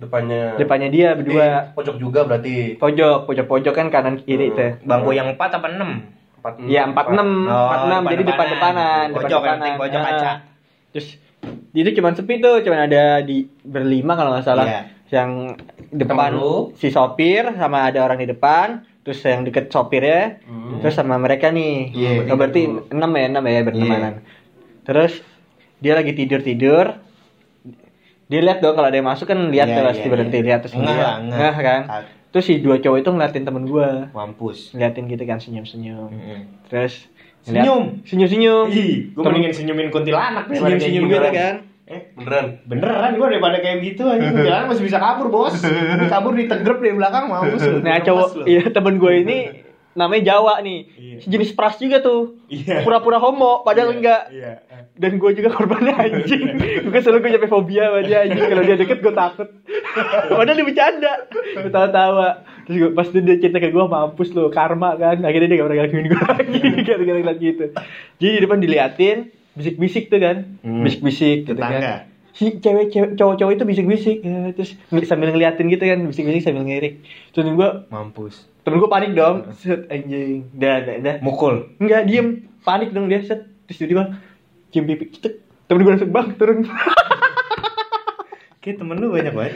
[0.02, 1.40] depannya depannya dia berdua.
[1.40, 2.76] Eh, pojok juga berarti.
[2.76, 4.56] Pojok pojok pojok kan kanan kiri Hmm.
[4.56, 5.90] tuh Bangku yang 4 apa 6?
[6.36, 7.28] empat Iya empat enam.
[7.46, 9.06] Oh, empat enam jadi depan depanan.
[9.08, 9.78] depan Pojok, yang depanan.
[9.78, 10.30] pojok kaca.
[10.90, 11.06] terus
[11.72, 14.66] itu cuma sepi tuh cuma ada di berlima kalau nggak salah.
[14.66, 14.82] Iya.
[15.12, 15.60] yang
[15.92, 16.32] depan
[16.74, 18.80] si sopir sama ada orang di depan.
[19.02, 20.40] Terus yang deket sopirnya.
[20.42, 20.78] Hmm.
[20.78, 21.90] terus sama mereka nih.
[21.90, 24.14] Iya, Oh, berarti enam ya enam ya bertemanan
[24.82, 25.22] terus
[25.78, 26.98] dia lagi tidur tidur
[28.32, 30.46] dia lihat dong kalau ada yang masuk kan lihat Iya, tuh pasti iya, berhenti iya.
[30.46, 31.80] lihat terus ngeh kan
[32.30, 34.72] terus si dua cowok itu ngeliatin temen gua Mampus.
[34.72, 36.40] ngeliatin gitu kan senyum senyum Mm-mm.
[36.66, 38.00] terus Senyum?
[38.02, 41.28] senyum senyum Ih, gue mendingan senyumin kuntilanak senyum senyum gitu.
[41.28, 45.52] kan Eh, beneran beneran gue daripada kayak gitu aja kuntilanak masih bisa kabur bos.
[45.60, 47.82] Ini kabur ditegrep dari belakang mampus lu.
[47.82, 49.38] nah cowok iya temen gue ini
[49.92, 51.16] namanya Jawa nih Iya.
[51.28, 52.80] jenis pras juga tuh Iya.
[52.80, 54.52] pura-pura homo padahal Iya, enggak Iya.
[54.92, 56.42] Dan gue juga korbannya anjing
[56.84, 59.48] gue selalu gue nyampe fobia sama dia anjing kalau dia deket gue takut
[60.36, 62.28] padahal dia bercanda gue tawa-tawa
[62.68, 65.78] terus gue, pas dia cerita ke gue mampus lo karma kan akhirnya dia gak pernah
[65.80, 67.64] gangguin gue lagi gara-gara ngeliat gitu
[68.20, 69.18] jadi di depan diliatin
[69.52, 70.84] bisik-bisik tuh kan Hmm.
[70.84, 71.80] bisik-bisik gitu Tetangga.
[71.80, 71.98] kan
[72.32, 74.72] si cewek cewek cowok-cowok itu bisik-bisik ya, terus
[75.04, 78.48] sambil ngeliatin gitu kan bisik-bisik sambil ngirik terus gue Mampus.
[78.62, 79.50] Temen gue panik dong.
[79.58, 80.46] Set anjing.
[80.54, 81.14] Dah, dah, dah.
[81.18, 81.66] Mukul.
[81.82, 82.46] Enggak, diem.
[82.62, 83.50] Panik dong dia set.
[83.66, 84.14] Terus tiba-tiba
[84.72, 85.12] cium pipi.
[85.12, 85.34] Cetek.
[85.68, 86.58] Temen gue langsung bang turun.
[88.58, 89.54] Kayak temen lu banyak banget.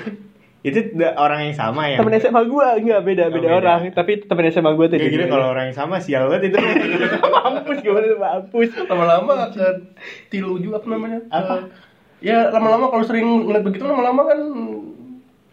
[0.61, 0.79] Itu
[1.15, 2.03] orang yang sama ya.
[2.03, 3.57] temen SMA gue enggak beda, Oh, beda beda.
[3.57, 3.81] orang.
[3.95, 4.97] Tapi temen SMA gue tuh.
[4.99, 6.59] Kayak gini kalau orang yang sama sial banget itu.
[7.37, 8.71] mampus gue bener mampus.
[8.85, 9.67] lama-lama ke
[10.27, 11.71] tilu juga apa namanya Apa?
[12.19, 14.39] ya lama-lama kalau sering ngeliat begitu lama-lama kan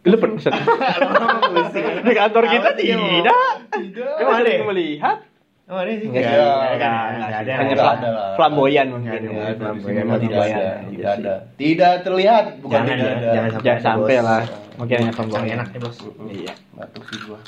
[0.03, 0.35] Lu pernah.
[2.03, 3.39] Di kantor kita tidak.
[3.71, 4.51] tidak Emang ada ya?
[4.51, 5.17] Sering melihat.
[5.63, 6.11] Oh, ada sih.
[6.11, 7.53] Enggak Enggak, enggak, ada.
[7.55, 8.35] Hanya ada lah.
[8.35, 9.15] flamboyan mungkin.
[9.15, 9.31] Enggak ada, ya.
[9.31, 9.63] enggak ada.
[9.63, 10.59] Di Memang sini tidak flamboyan.
[10.59, 11.33] ada, Iya tidak ada.
[11.55, 13.31] Tidak terlihat, bukan Jangan tidak ada.
[13.63, 14.13] jangan sampai.
[14.13, 14.43] Jangan lah.
[14.73, 15.47] Mungkin hanya flamboyan.
[15.55, 15.97] enak ya, Bos.
[16.27, 16.53] Iya.
[16.73, 17.39] Batuk sih gua.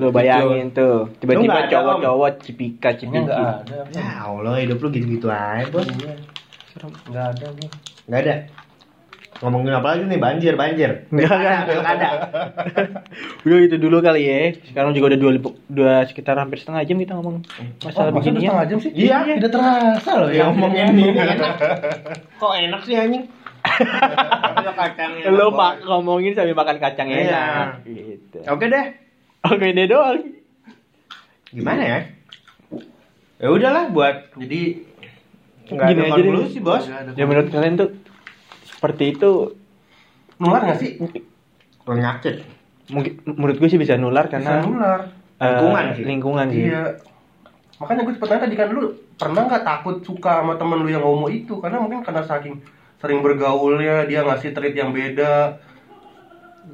[0.00, 3.20] Lu bayangin tuh, tiba-tiba cowok-cowok cipika cipiki.
[3.20, 3.78] enggak ada.
[3.92, 5.84] Ya Allah, hidup lu gitu-gitu aja, Bos.
[7.04, 7.70] Enggak ada gua.
[8.08, 8.34] Enggak ada.
[9.38, 10.18] Ngomongin apa lagi nih?
[10.18, 10.90] Banjir, banjir.
[11.06, 11.14] Kan?
[11.14, 12.08] Enggak ada.
[13.46, 14.38] Udah itu dulu kali ya.
[14.64, 15.30] Sekarang juga udah dua,
[15.68, 17.46] dua sekitar hampir setengah jam kita ngomong
[17.78, 18.50] masalah Oh, begini ya.
[18.50, 18.90] setengah jam sih?
[18.92, 19.16] Iya.
[19.30, 21.54] Tidak terasa loh Ya ngomongin ini enak.
[22.42, 23.24] Kok enak sih anjing?
[23.62, 25.30] Ada kacangnya.
[25.30, 27.22] Lo mak ngomongin sambil makan kacang Iya.
[27.22, 27.66] enak.
[27.84, 28.38] Gitu.
[28.44, 28.86] Oke deh.
[29.44, 30.18] Oke deh doang.
[31.48, 31.98] Gimana ya?
[33.38, 34.82] Ya udahlah buat Jadi
[35.68, 36.82] nggak ada konklusi, Bos.
[36.82, 37.88] Nggak ada Ya menurut kalian tuh
[38.78, 39.58] seperti itu
[40.38, 40.90] nular nggak sih?
[41.82, 42.46] Penyakit.
[42.88, 45.00] mungkin menurut gue sih bisa nular Bisa karena nular.
[45.36, 46.04] eh, Lingkungan sih.
[46.06, 46.62] lingkungan sih.
[46.64, 46.84] Iya.
[47.76, 51.02] Makanya gue cepet nanya tadi kan lu pernah nggak takut suka sama temen lu yang
[51.02, 51.58] homo itu?
[51.58, 52.62] Karena mungkin karena saking
[52.96, 55.58] sering bergaulnya dia ngasih treat yang beda.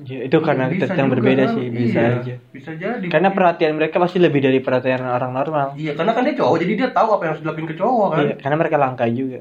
[0.02, 1.54] Ya, itu karena Bisa yang berbeda kan?
[1.54, 2.34] sih bisa Iya, aja.
[2.50, 3.06] Bisa jadi.
[3.06, 5.66] Karena perhatian mereka pasti lebih dari perhatian orang normal.
[5.74, 8.18] Iya, karena kan dia cowok, jadi dia tahu apa yang harus dilakuin ke cowok kan.
[8.20, 9.40] Iya, karena mereka langka juga.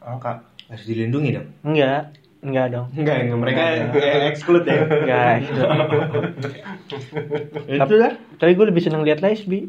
[0.00, 0.32] Angka.
[0.72, 1.48] Harus dilindungi dong.
[1.62, 2.88] Enggak, enggak dong.
[2.96, 3.38] Enggak, enggak.
[3.38, 3.60] mereka
[3.92, 4.88] eh, exclude ya.
[4.88, 5.34] Enggak.
[7.76, 8.12] Itu lah.
[8.40, 9.68] Tapi gue lebih seneng lihat lesbi.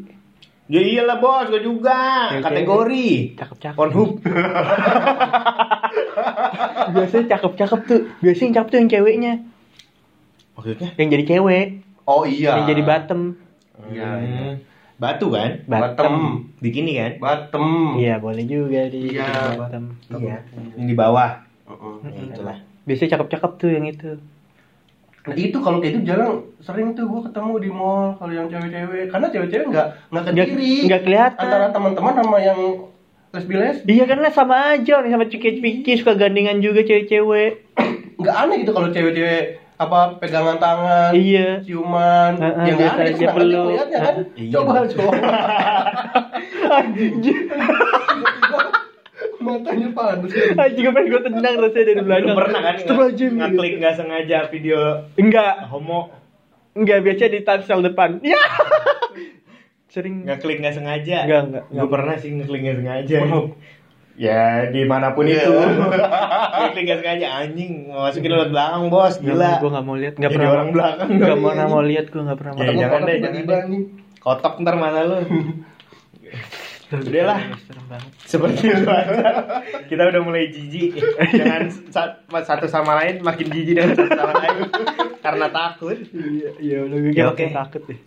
[0.64, 2.32] Ya iyalah bos, gue juga.
[2.32, 3.36] Ya, Kategori.
[3.36, 3.76] Cakep-cakep.
[3.76, 4.16] Pornhub.
[6.94, 8.00] Biasanya cakep-cakep tuh.
[8.24, 9.32] Biasanya yang cakep tuh yang ceweknya.
[10.56, 10.88] Maksudnya?
[10.96, 11.66] Yang jadi cewek.
[12.08, 12.56] Oh iya.
[12.56, 13.20] Yang jadi bottom.
[13.92, 14.24] Iya, Hmm.
[14.24, 14.44] iya.
[15.04, 15.50] Batu kan?
[15.66, 16.14] Bottom.
[16.58, 17.12] Bikini kan?
[17.20, 17.66] Bottom.
[17.96, 19.52] Iya, boleh juga di Iya.
[19.54, 19.84] bottom.
[20.10, 20.40] Iya.
[20.74, 21.30] Yang di bawah.
[21.66, 21.94] Heeh.
[22.06, 22.56] Ya, itulah.
[22.84, 24.10] Biasanya cakep-cakep tuh yang itu.
[25.24, 29.08] Nah itu kalau kayak itu jarang sering tuh gua ketemu di mall kalau yang cewek-cewek
[29.08, 31.40] karena cewek-cewek nggak nggak ke Nggak- diri nggak kelihatan.
[31.40, 32.60] antara teman-teman sama yang
[33.32, 37.52] lesbi lesbi Iya kan lah sama aja nih sama ciki-ciki suka gandengan juga cewek-cewek.
[38.14, 41.58] nggak aneh gitu kalau cewek-cewek apa pegangan tangan Iya.
[41.60, 43.66] ciuman Heeh, yang nggak aneh aja peluk.
[43.66, 44.50] ngeliatnya kan Iya.
[44.54, 45.12] coba coba
[46.76, 47.14] Anjing.
[49.36, 52.32] matanya panas Anjing pengen gue tendang rasanya dari belakang.
[52.34, 52.92] Pernah kan gitu.
[53.30, 54.78] ngeklik nggak sengaja video
[55.14, 56.10] Enggak, homo
[56.72, 58.18] enggak biasa di timestamp depan.
[58.20, 58.40] Ya.
[59.86, 61.86] Sering nggak klik nggak sengaja Nggak, nggak, gue nggak.
[61.88, 63.46] pernah sih ngeklik nggak sengaja Oh.
[64.14, 65.42] Ya di mana pun Iya.
[65.42, 70.22] itu ngeklik nggak sengaja anjing masukin lewat belakang bos gila Gue gak mau lihat, gak
[70.24, 72.60] Jadi pernah orang belakang Gak mau mau lihat, gue gak pernah mau.
[72.60, 72.80] Ya, lihat.
[72.80, 73.60] jangan deh, jangan deh.
[73.66, 73.82] nih
[74.16, 75.16] kotok ntar mana lu
[76.94, 78.10] udah lah Serem banget.
[78.22, 79.30] seperti itu aja
[79.90, 80.94] kita udah mulai jijik
[81.26, 84.56] dengan sa- satu sama lain makin jijik dengan satu sama lain
[85.24, 87.56] karena takut Iya, iya udah gue Ya, makin oke.
[87.56, 87.98] takut deh.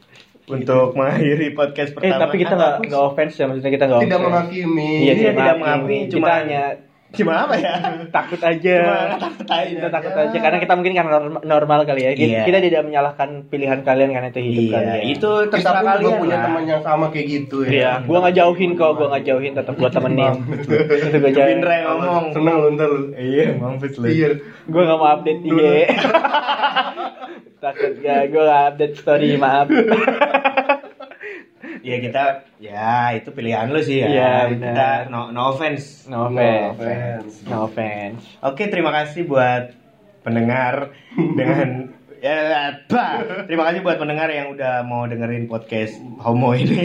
[0.48, 4.20] Untuk mengakhiri podcast Eh pertama tapi kita nggak nggak offense ya maksudnya kita nggak tidak
[4.22, 5.60] menghakimi Iya, Iya, tidak menghakimi.
[5.60, 6.64] menghakimi, Kita cuma- hanya
[7.08, 7.74] cuma apa ya
[8.10, 8.76] takut aja.
[8.78, 9.68] Cuma takut aja.
[9.70, 10.22] Kita takut Ya.
[10.24, 12.12] aja karena kita mungkin karena norm- normal kali ya.
[12.14, 12.44] Kita, Iya.
[12.44, 15.04] kita tidak menyalahkan pilihan kalian karena itu hidup iya kalian.
[15.06, 18.18] itu kita terserah pun juga kalian punya teman yang sama kayak gitu ya Iya, gua
[18.22, 20.34] nggak jauhin kok, gua nggak jauhin, tetap gua temenin.
[21.02, 21.60] Itu gua jauhin.
[21.60, 24.30] Yang ngomong seneng lu ntar lu iya mampus lu iya
[24.66, 25.60] Gua nggak mau update IG.
[27.58, 29.68] Takut gak, gua nggak update story, maaf.
[31.82, 32.24] ya kita
[32.60, 36.78] ya itu pilihan lu sih ya Iya, kita no, no offense No No offense.
[36.78, 37.34] offense.
[37.48, 38.24] No offense.
[38.44, 39.74] Oke, terima kasih buat
[40.22, 41.70] pendengar dengan
[42.28, 42.68] ya?
[43.48, 46.76] Terima kasih buat pendengar yang udah mau dengerin podcast homo ini.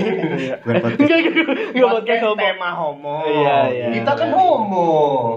[0.63, 1.11] Bukan podcast.
[1.75, 2.39] Enggak, podcast homo.
[2.39, 3.17] tema homo.
[3.27, 3.87] Iya, iya.
[3.99, 4.87] kita kan homo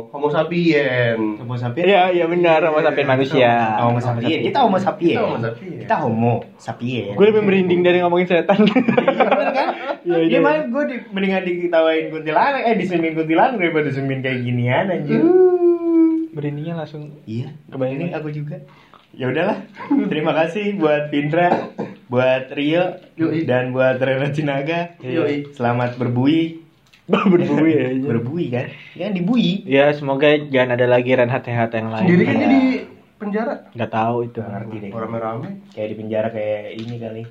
[0.10, 1.86] homo sapien Homo sapien.
[1.89, 3.52] Iya, iya benar, sama sapien manusia.
[3.82, 4.39] Homo sapien.
[4.46, 5.18] Kita homo sapien.
[5.18, 5.78] Kita homo sapien.
[5.82, 7.13] Kita homo sapien.
[7.18, 8.62] Gue lebih merinding dari ngomongin setan.
[8.65, 9.68] Iya kan?
[10.06, 10.39] Iya, Iya iya.
[10.41, 15.22] mah gue di, mendingan diketawain kuntilanak, eh disemin kuntilanak daripada disemin kayak ginian anjir.
[16.36, 18.60] Merindingnya langsung Iya, Kebayang aku juga.
[19.15, 19.63] Ya udahlah.
[20.06, 21.71] Terima kasih buat Pindra,
[22.06, 23.47] buat Rio, Yoi.
[23.47, 24.99] dan buat Rena Cinaga.
[25.51, 26.60] Selamat berbui.
[27.06, 27.88] berbui ya.
[27.95, 28.65] Berbui kan?
[28.91, 29.62] Ya dibui.
[29.63, 32.01] Ya, semoga jangan ada lagi Renhat Renhat yang lain.
[32.04, 32.41] sendiri kan Iya.
[32.41, 32.63] dia di
[33.15, 34.38] penjara Nggak tahu itu.
[34.38, 34.89] Nggak ngerti deh.
[34.91, 37.23] rame-rame Kayak di penjara kayak ini kali.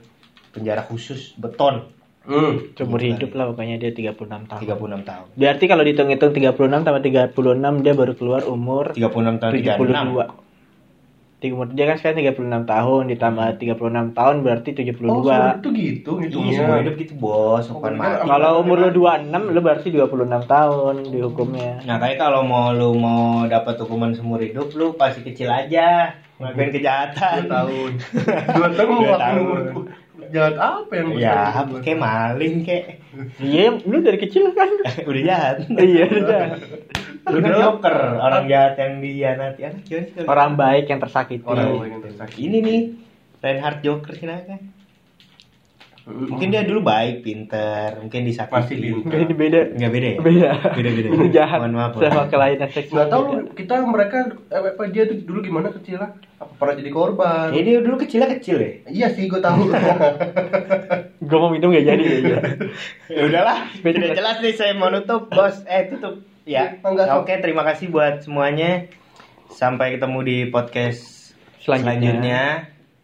[0.50, 1.90] penjara khusus beton
[2.24, 2.72] Hmm.
[2.72, 4.60] Seumur Gitu hidup lah pokoknya dia 36 tahun.
[4.64, 9.76] 36 tahun Berarti kalau dihitung-hitung 36 tambah 36 dia baru keluar umur 36 tahun 72.
[9.76, 10.24] 36 Di
[11.50, 13.76] umur dia kan sekarang 36 tahun ditambah 36
[14.12, 15.04] tahun berarti 72.
[15.04, 16.56] Oh, itu gitu Iya, ngitungnya.
[16.56, 18.00] semua hidup gitu bos, Oh, bukan bener.
[18.14, 18.26] mati.
[18.26, 20.08] Kalau umur lu 26 lu berarti 26
[20.46, 21.72] tahun dihukumnya.
[21.82, 26.70] Nah, kayak kalau mau lu mau dapat hukuman seumur hidup, lu pasti kecil aja, ngelakuin
[26.72, 27.38] kejahatan.
[27.42, 27.90] Dua tahun.
[28.54, 29.62] Dua tahun mau Dua tahun.
[30.26, 32.84] jahat apa yang Ya, bisa kayak maling kayak
[33.38, 34.66] Iya, lu dari kecil kan.
[35.04, 35.56] udah jahat.
[35.76, 36.42] iya, udah.
[37.24, 39.60] Lu kan joker, orang jahat yang dihianati.
[39.64, 40.24] Anak sih?
[40.28, 41.44] Orang baik yang tersakiti.
[41.48, 42.40] orang yang tersakiti.
[42.44, 42.80] Ini nih,
[43.40, 44.60] Reinhard Joker sih kan.
[46.04, 48.52] Mungkin dia dulu baik, pinter, mungkin disakiti.
[48.52, 49.18] Masih pinter.
[49.24, 49.60] Ini beda.
[49.72, 50.18] Enggak beda ya?
[50.20, 50.48] Beda.
[50.76, 51.08] Beda beda.
[51.16, 51.58] Itu jahat.
[51.64, 51.92] Mohon maaf.
[51.96, 52.92] Sama kelainan seksual.
[52.92, 53.24] Nggak tahu
[53.56, 54.18] kita mereka
[54.52, 56.12] eh, apa dia tuh dulu gimana kecil lah?
[56.36, 57.56] Apa pernah jadi korban?
[57.56, 58.70] Ya, dia dulu kecilnya kecil ya.
[58.84, 59.72] Iya sih, gue tahu.
[61.24, 62.40] Gue mau minum gak jadi ya.
[63.16, 63.96] ya udahlah Beda.
[63.96, 66.76] tidak jelas nih saya mau nutup bos eh tutup ya
[67.16, 68.88] oke terima kasih buat semuanya
[69.48, 71.88] sampai ketemu di podcast Selanjutnya.
[71.96, 72.42] selanjutnya,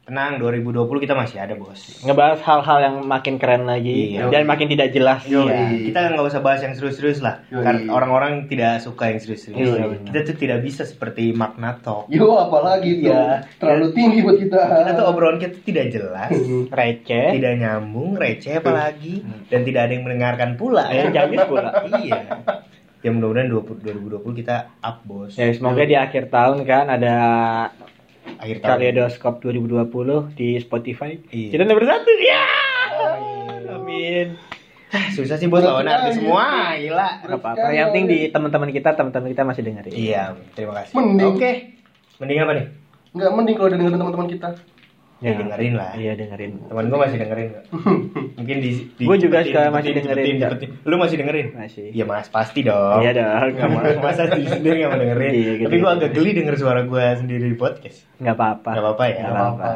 [0.05, 4.29] tenang 2020 kita masih ada bos Ngebahas hal-hal yang makin keren lagi Iya.
[4.29, 5.25] dan makin tidak jelas.
[5.25, 5.49] Iya,
[5.81, 7.65] kita nggak usah bahas yang serius-serius lah, Yoi.
[7.65, 9.65] karena orang-orang tidak suka yang serius-serius.
[9.73, 12.05] Iya, kita tuh tidak bisa seperti makna talk.
[12.13, 13.09] Yo, apalagi tuh.
[13.09, 13.49] Iya.
[13.57, 14.61] Terlalu tinggi buat kita.
[14.61, 16.31] Kita tuh obrolan kita tuh tidak jelas,
[16.77, 17.27] Receh.
[17.33, 20.85] tidak nyambung, receh apalagi, dan tidak ada yang mendengarkan pula.
[20.93, 21.71] Ya, jayus pula.
[21.97, 22.21] iya.
[23.01, 23.81] Ya mudah-mudahan 20,
[24.21, 25.33] 2020 kita up bos.
[25.33, 27.17] Ya, semoga di akhir tahun kan ada
[28.37, 28.77] Akhir tahun.
[28.77, 31.17] Kaleidoskop 2020 di Spotify.
[31.33, 31.49] Iya.
[31.57, 32.13] Kita nomor satu.
[32.21, 32.45] Ya.
[33.73, 34.37] Amin.
[35.17, 37.25] Susah sih bos lawan artis semua, gila.
[37.25, 37.73] Gak apa-apa.
[37.73, 39.93] Yang penting di teman-teman kita, teman-teman kita masih dengerin.
[39.95, 40.93] Iya, terima kasih.
[40.99, 41.35] Mending.
[41.39, 41.53] Oke.
[42.21, 42.67] Mending apa nih?
[43.17, 44.49] Nggak mending kalau dengerin teman-teman kita.
[45.21, 45.93] Ya, dengerin lah.
[45.93, 46.65] Iya dengerin.
[46.65, 47.49] Teman gue masih dengerin?
[48.41, 50.69] Mungkin di, di Gua juga suka masih dengerin, cepetin.
[50.89, 51.47] Lu masih dengerin?
[51.53, 51.93] Masih.
[51.93, 53.05] Iya mas, pasti dong.
[53.05, 53.53] Iya dong.
[53.53, 55.33] Nggak mau masa diri sendiri nggak mau dengerin.
[55.37, 55.97] Iya, gitu, Tapi gue gitu.
[56.01, 58.09] agak geli denger suara gue sendiri di podcast.
[58.17, 58.71] Nggak apa-apa.
[58.73, 59.17] Gak apa-apa ya.
[59.21, 59.69] Nggak apa-apa.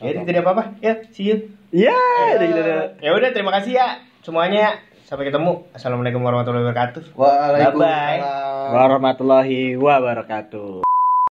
[0.00, 0.62] Ya tidak apa-apa.
[0.80, 1.36] Ya, see you.
[1.68, 2.00] Iya,
[2.40, 2.60] udah gitu.
[3.04, 3.88] Ya udah, terima kasih ya
[4.24, 4.80] semuanya.
[5.04, 5.68] Sampai ketemu.
[5.72, 7.16] Assalamualaikum warahmatullahi wabarakatuh.
[7.16, 8.72] Waalaikumsalam.
[8.72, 10.88] Warahmatullahi wabarakatuh.